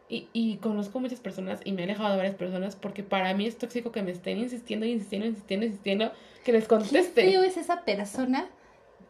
[0.09, 3.47] Y, y conozco muchas personas y me he alejado de varias personas porque para mí
[3.47, 6.13] es tóxico que me estén insistiendo, insistiendo, insistiendo, insistiendo
[6.45, 7.25] que les Qué conteste.
[7.25, 8.47] feo es esa persona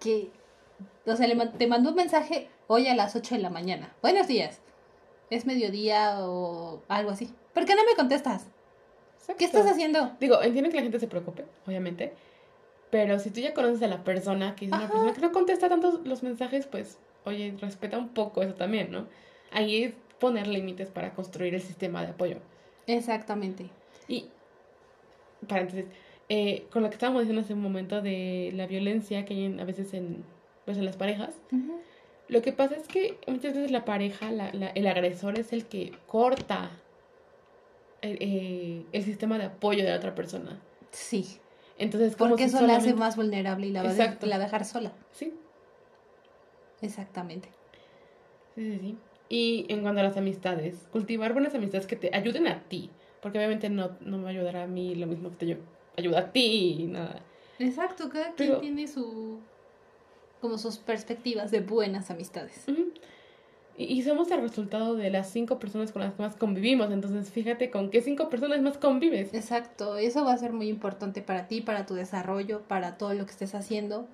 [0.01, 0.28] que,
[1.07, 3.95] o sea, te mandó un mensaje hoy a las 8 de la mañana.
[4.03, 4.61] Buenos días.
[5.31, 7.31] Es mediodía o algo así.
[7.53, 8.47] ¿Por qué no me contestas?
[9.39, 10.12] ¿Qué estás haciendo?
[10.20, 12.12] Digo, entiendo que la gente se preocupe, obviamente.
[12.91, 15.68] Pero si tú ya conoces a la persona, que es una persona que no contesta
[15.68, 19.07] tanto los mensajes, pues, oye, respeta un poco eso también, ¿no?
[19.51, 22.37] Ahí es poner límites para construir el sistema de apoyo.
[22.87, 23.70] Exactamente.
[24.09, 24.27] Y,
[25.49, 25.87] paréntesis,
[26.29, 29.61] eh, con lo que estábamos diciendo hace un momento de la violencia que hay en-
[29.61, 30.25] a veces en,
[30.65, 31.35] pues, en las parejas,
[32.29, 35.67] lo que pasa es que muchas veces la pareja, la- la- el agresor es el
[35.67, 36.71] que corta
[38.01, 40.61] el, eh, el sistema de apoyo de la otra persona.
[40.91, 41.39] Sí.
[41.79, 44.39] Entonces, como Porque si eso la hace más vulnerable y la va, a de- la
[44.39, 44.93] dejar sola.
[45.12, 45.33] Sí,
[46.83, 47.49] Exactamente.
[48.55, 48.97] sí, sí, sí.
[49.29, 52.91] Y en cuanto a las amistades, cultivar buenas amistades que te ayuden a ti.
[53.23, 55.62] Porque obviamente no, no me va a mí lo mismo que te ayu-
[55.97, 57.21] ayuda a ti y nada.
[57.59, 59.41] Exacto, cada Pero- quien tiene su
[60.45, 62.66] como sus perspectivas de buenas amistades.
[63.78, 66.92] Y, y somos el resultado de las cinco personas con las que más convivimos.
[66.92, 69.32] Entonces, fíjate con qué cinco personas más convives.
[69.32, 73.24] Exacto, eso va a ser muy importante para ti, para tu desarrollo, para todo lo
[73.24, 74.07] que estés haciendo.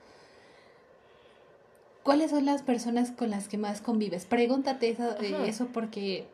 [2.04, 4.24] ¿Cuáles son las personas con las que más convives?
[4.24, 6.28] Pregúntate eso, eh, eso porque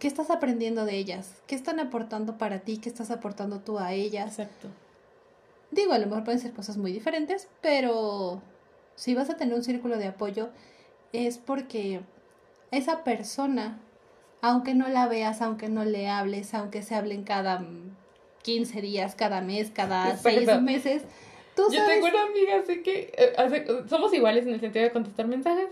[0.00, 1.40] ¿qué estás aprendiendo de ellas?
[1.46, 2.78] ¿Qué están aportando para ti?
[2.78, 4.40] ¿Qué estás aportando tú a ellas?
[4.40, 4.66] Exacto.
[5.70, 8.40] Digo, a lo mejor pueden ser cosas muy diferentes, pero
[8.98, 10.48] si vas a tener un círculo de apoyo
[11.12, 12.00] es porque
[12.72, 13.78] esa persona,
[14.42, 17.64] aunque no la veas, aunque no le hables, aunque se hablen cada
[18.42, 21.04] 15 días, cada mes, cada seis meses,
[21.54, 25.28] tú Yo tengo una amiga, así que eh, somos iguales en el sentido de contestar
[25.28, 25.68] mensajes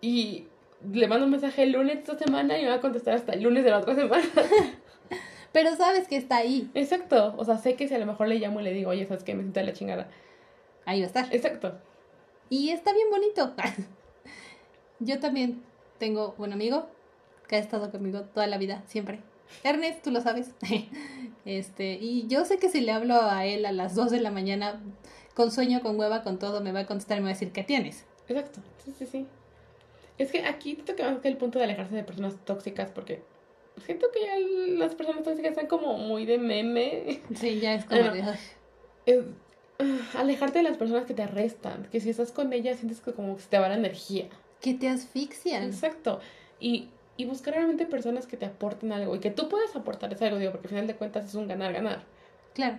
[0.00, 0.48] y
[0.92, 3.34] le mando un mensaje el lunes de esta semana y me va a contestar hasta
[3.34, 4.24] el lunes de la otra semana.
[5.52, 6.68] Pero sabes que está ahí.
[6.74, 7.36] Exacto.
[7.36, 9.22] O sea, sé que si a lo mejor le llamo y le digo, oye, ¿sabes
[9.22, 9.34] qué?
[9.34, 10.08] Me siento de la chingada.
[10.86, 11.28] Ahí va a estar.
[11.30, 11.78] Exacto.
[12.52, 13.54] Y está bien bonito.
[15.00, 15.62] Yo también
[15.96, 16.86] tengo un amigo
[17.48, 19.20] que ha estado conmigo toda la vida, siempre.
[19.64, 20.50] Ernest, tú lo sabes.
[21.46, 24.30] este, y yo sé que si le hablo a él a las 2 de la
[24.30, 24.82] mañana,
[25.34, 27.52] con sueño, con hueva, con todo, me va a contestar y me va a decir,
[27.52, 28.04] ¿qué tienes?
[28.28, 28.60] Exacto.
[28.84, 29.26] Sí, sí, sí.
[30.18, 33.22] Es que aquí toca más que el punto de alejarse de personas tóxicas porque
[33.86, 34.38] siento que ya
[34.76, 37.22] las personas tóxicas están como muy de meme.
[37.34, 38.24] Sí, ya es como de...
[39.06, 39.24] Es,
[40.16, 43.36] alejarte de las personas que te arrestan, que si estás con ellas sientes que como
[43.36, 44.28] que se te va la energía.
[44.60, 45.64] Que te asfixian.
[45.64, 46.20] Exacto.
[46.60, 50.26] Y, y buscar realmente personas que te aporten algo y que tú puedas aportar ese
[50.26, 52.02] algo, digo, porque al final de cuentas es un ganar-ganar.
[52.54, 52.78] Claro.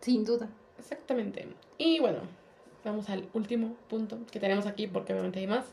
[0.00, 0.48] Sin duda.
[0.78, 1.48] Exactamente.
[1.78, 2.18] Y bueno,
[2.84, 5.64] vamos al último punto que tenemos aquí, porque obviamente hay más.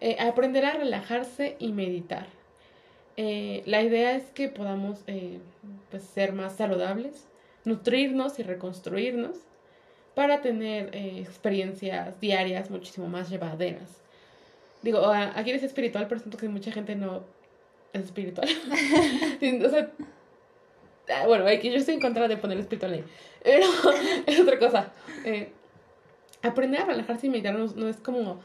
[0.00, 2.26] Eh, aprender a relajarse y meditar.
[3.16, 5.40] Eh, la idea es que podamos eh,
[5.90, 7.26] pues, ser más saludables,
[7.68, 9.36] nutrirnos y reconstruirnos
[10.14, 14.00] para tener experiencias diarias muchísimo más llevaderas.
[14.82, 17.22] Digo, aquí es espiritual, pero siento que mucha gente no
[17.92, 18.48] es espiritual.
[19.64, 19.90] o sea,
[21.14, 23.04] ah, bueno, yo estoy en contra de poner espiritual ahí,
[23.42, 23.66] pero
[24.26, 24.92] es otra cosa
[26.42, 28.40] aprender a relajarse y meditar no, es como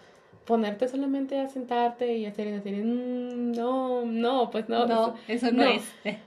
[0.45, 4.85] ponerte solamente a sentarte y hacer y decir, mm, no, no, pues no.
[4.85, 5.83] No, eso, no, es.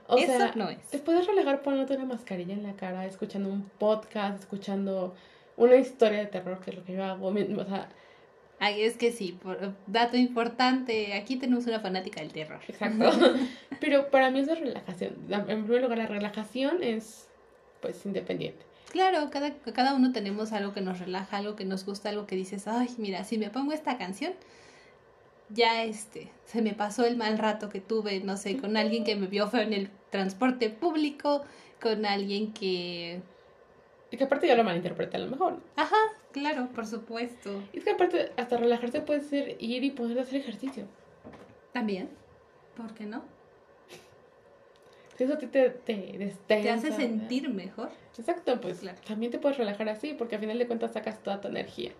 [0.07, 0.79] O eso sea, no es.
[0.87, 5.15] Te puedes relajar poniéndote una mascarilla en la cara, escuchando un podcast, escuchando
[5.55, 7.27] una historia de terror, que es lo que yo hago.
[7.27, 7.89] O sea,
[8.59, 9.37] Ay, es que sí,
[9.85, 12.59] dato importante, aquí tenemos una fanática del terror.
[12.67, 13.11] Exacto.
[13.79, 15.13] Pero para mí eso es relajación.
[15.29, 17.27] En primer lugar, la relajación es
[17.81, 18.65] pues independiente.
[18.91, 22.35] Claro, cada, cada uno tenemos algo que nos relaja, algo que nos gusta, algo que
[22.35, 24.33] dices, ay, mira, si me pongo esta canción,
[25.49, 29.15] ya este, se me pasó el mal rato que tuve, no sé, con alguien que
[29.15, 31.43] me vio feo en el transporte público,
[31.81, 33.21] con alguien que...
[34.09, 35.59] Y que aparte ya lo malinterpreta a lo mejor.
[35.75, 35.97] Ajá,
[36.31, 37.61] claro, por supuesto.
[37.73, 40.85] Y es que aparte hasta relajarse puede ser ir y poder hacer ejercicio.
[41.73, 42.09] También,
[42.77, 43.23] ¿por qué no?
[45.23, 47.89] Eso a ti te, te Te hace sentir mejor.
[48.17, 51.47] Exacto, pues también te puedes relajar así, porque al final de cuentas sacas toda tu
[51.47, 51.91] energía.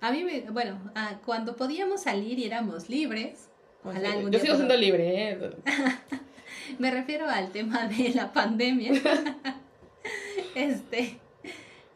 [0.00, 0.78] A mí, me, bueno,
[1.24, 3.48] cuando podíamos salir y éramos libres,
[3.84, 5.50] ojalá Yo sigo siendo libre, ¿eh?
[6.78, 8.92] me refiero al tema de la pandemia.
[10.54, 11.20] este,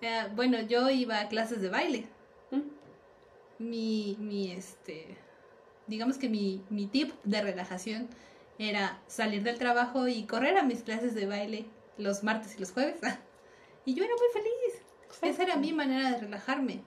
[0.00, 2.06] eh, bueno, yo iba a clases de baile.
[2.52, 2.60] ¿Mm?
[3.58, 5.16] Mi, mi, este,
[5.86, 8.08] digamos que mi, mi tip de relajación
[8.58, 11.66] era salir del trabajo y correr a mis clases de baile
[11.98, 12.96] los martes y los jueves.
[13.84, 14.82] y yo era muy feliz.
[15.22, 16.82] Esa era mi manera de relajarme.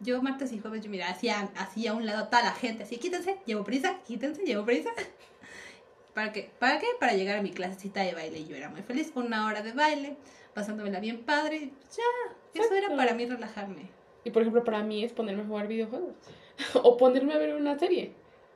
[0.00, 2.98] Yo martes y jueves, yo mira, hacía, hacía a un lado toda la gente, así,
[2.98, 4.90] quítense, llevo prisa, quítense, llevo prisa.
[6.14, 6.50] ¿Para qué?
[6.58, 6.86] ¿Para qué?
[7.00, 8.38] Para llegar a mi clasecita de baile.
[8.38, 10.16] Y yo era muy feliz, una hora de baile,
[10.54, 11.72] pasándomela bien padre.
[11.96, 13.90] Ya, eso era para mí relajarme.
[14.24, 16.14] Y por ejemplo, para mí es ponerme a jugar videojuegos.
[16.74, 18.12] o ponerme a ver una serie.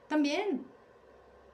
[0.08, 0.64] También.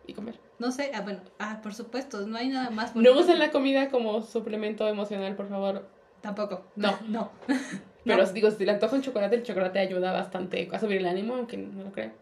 [0.06, 0.47] Y comer.
[0.58, 3.14] No sé, ah, bueno, ah, por supuesto, no hay nada más bonito.
[3.14, 5.88] No usen la comida como suplemento emocional, por favor.
[6.20, 6.64] Tampoco.
[6.76, 6.98] No.
[7.08, 7.30] No.
[8.04, 11.34] Pero digo, si le antojo un chocolate, el chocolate ayuda bastante a subir el ánimo,
[11.34, 12.14] aunque no lo crean.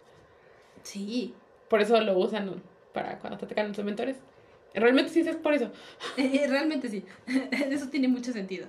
[0.83, 1.33] Sí.
[1.69, 2.61] Por eso lo usan
[2.93, 4.17] para cuando te atacan los mentores.
[4.75, 5.71] Realmente sí es por eso.
[6.17, 7.05] Eh, eh, realmente sí.
[7.71, 8.67] eso tiene mucho sentido.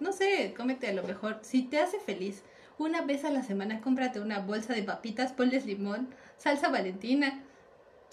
[0.00, 1.38] no sé, cómete a lo mejor.
[1.42, 2.42] Si te hace feliz,
[2.76, 7.40] una vez a la semana cómprate una bolsa de papitas, ponles limón, salsa valentina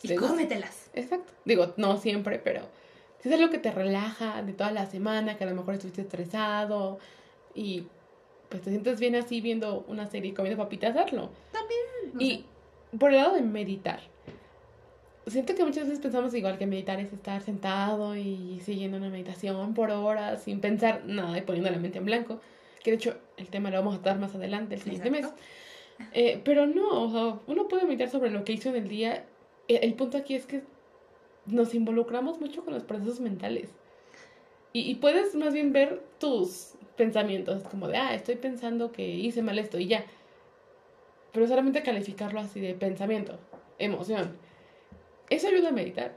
[0.03, 0.89] y cómetelas.
[0.93, 1.33] Exacto.
[1.45, 2.61] Digo, no siempre, pero
[3.19, 6.01] si es algo que te relaja de toda la semana, que a lo mejor estuviste
[6.01, 6.99] estresado
[7.53, 7.85] y
[8.49, 11.29] pues te sientes bien así viendo una serie y comiendo papitas, hazlo.
[11.51, 11.79] También.
[12.19, 12.45] Y
[12.97, 13.99] por el lado de meditar.
[15.27, 19.75] Siento que muchas veces pensamos igual que meditar es estar sentado y siguiendo una meditación
[19.75, 22.39] por horas sin pensar nada y poniendo la mente en blanco.
[22.83, 25.27] Que de hecho el tema lo vamos a dar más adelante el siguiente mes.
[26.13, 29.25] Eh, pero no, o sea, uno puede meditar sobre lo que hizo en el día
[29.75, 30.63] el punto aquí es que
[31.45, 33.69] nos involucramos mucho con los procesos mentales.
[34.71, 39.57] Y, puedes más bien ver tus pensamientos, como de, ah, estoy pensando que hice mal
[39.57, 40.05] esto y ya.
[41.31, 43.39] Pero solamente calificarlo así de pensamiento,
[43.79, 44.37] emoción.
[45.29, 46.13] Eso ayuda a meditar.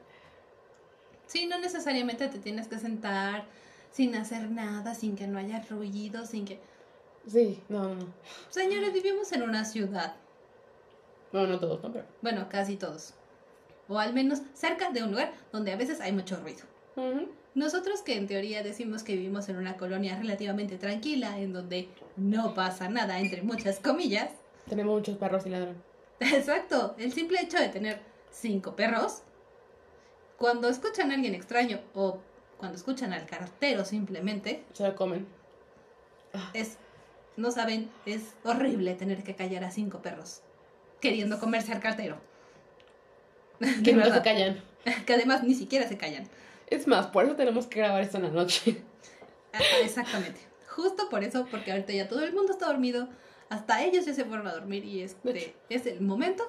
[1.27, 3.47] Sí, no necesariamente te tienes que sentar
[3.91, 6.61] sin hacer nada, sin que no haya ruido, sin que...
[7.27, 8.07] Sí, no, no, no.
[8.51, 10.17] Señores, vivimos en una ciudad.
[11.33, 11.91] Bueno, no todos, ¿no?
[11.91, 12.05] Pero...
[12.21, 13.15] Bueno, casi todos.
[13.89, 16.63] O al menos cerca de un lugar donde a veces hay mucho ruido.
[17.55, 22.55] Nosotros que en teoría decimos que vivimos en una colonia relativamente tranquila, en donde no
[22.55, 24.31] pasa nada, entre muchas comillas.
[24.69, 25.83] Tenemos muchos perros y ladrón.
[26.21, 29.23] Exacto, el simple hecho de tener cinco perros,
[30.39, 32.21] cuando escuchan a alguien extraño o
[32.57, 35.27] cuando escuchan al cartero simplemente, Se lo comen.
[36.55, 36.79] es,
[37.37, 40.43] no saben, es horrible tener que callar a cinco perros
[41.01, 42.17] queriendo comerse al cartero.
[43.85, 44.63] Que no se callan.
[45.07, 46.29] Que además ni siquiera se callan.
[46.67, 48.83] Es más, por eso tenemos que grabar esto en la noche.
[49.53, 50.41] Ajá, exactamente.
[50.69, 53.09] Justo por eso, porque ahorita ya todo el mundo está dormido,
[53.49, 56.45] hasta ellos ya se fueron a dormir y este es el momento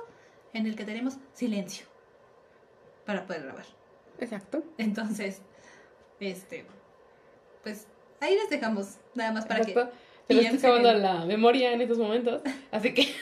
[0.53, 1.86] en el que tenemos silencio
[3.05, 3.66] para poder grabar.
[4.20, 4.64] Exacto.
[4.78, 5.41] Entonces,
[6.20, 6.66] este,
[7.61, 7.88] pues
[8.22, 9.74] ahí les dejamos nada más para que.
[9.74, 9.91] Se está
[10.28, 12.41] piensen acabando la memoria en estos momentos.
[12.72, 13.14] Así que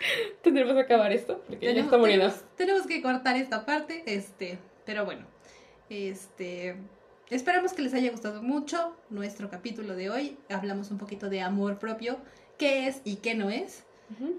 [0.42, 2.26] tendremos que acabar esto porque ya está muriendo.
[2.26, 5.26] tenemos- tenemos que cortar esta parte, este, pero bueno,
[5.88, 6.76] este,
[7.30, 10.36] esperamos que les haya gustado mucho nuestro capítulo de hoy.
[10.48, 12.18] Hablamos un poquito de amor propio,
[12.58, 13.84] qué es y qué no es.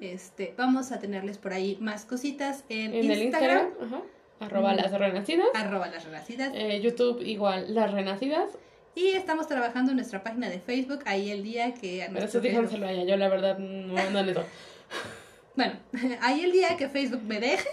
[0.02, 4.02] Este, vamos a tenerles por ahí más cositas en, En el Instagram, ajá,
[4.42, 4.76] arroba Mm.
[4.76, 5.48] las renacidas.
[5.54, 6.52] arroba las renacidas.
[6.54, 8.50] Eh, YouTube igual, las renacidas.
[8.96, 12.42] Y estamos trabajando en nuestra página de Facebook, ahí el día que a Pero eso
[12.42, 13.06] díganselo a ella.
[13.06, 14.44] Yo la verdad no en eso.
[15.56, 15.74] Bueno,
[16.22, 17.70] ahí el día que Facebook me deje,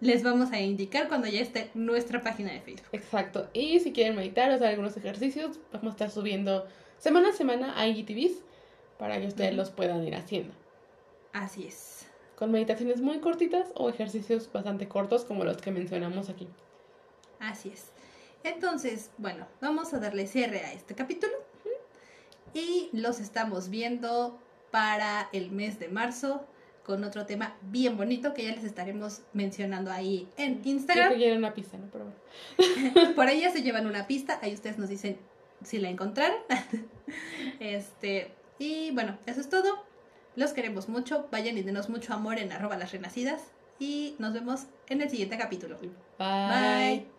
[0.00, 2.88] les vamos a indicar cuando ya esté nuestra página de Facebook.
[2.92, 3.48] Exacto.
[3.52, 6.66] Y si quieren meditar o hacer algunos ejercicios, vamos a estar subiendo
[6.98, 8.42] semana a semana a IGTVs
[8.98, 10.54] para que ustedes los puedan ir haciendo.
[11.32, 12.06] Así es.
[12.36, 16.46] Con meditaciones muy cortitas o ejercicios bastante cortos como los que mencionamos aquí.
[17.40, 17.92] Así es.
[18.44, 21.32] Entonces, bueno, vamos a darle cierre a este capítulo.
[22.54, 24.38] Y los estamos viendo
[24.70, 26.46] para el mes de marzo
[26.86, 31.36] con otro tema bien bonito que ya les estaremos mencionando ahí en Creo que Instagram.
[31.38, 31.88] una pista, ¿no?
[31.90, 33.14] Pero bueno.
[33.16, 35.18] Por ahí ya se llevan una pista, ahí ustedes nos dicen
[35.64, 36.38] si la encontraron.
[37.60, 39.84] Este, y bueno, eso es todo.
[40.34, 41.28] Los queremos mucho.
[41.30, 43.42] Vayan y denos mucho amor en arroba las renacidas.
[43.78, 45.78] Y nos vemos en el siguiente capítulo.
[45.78, 45.90] Bye.
[46.98, 47.15] Bye.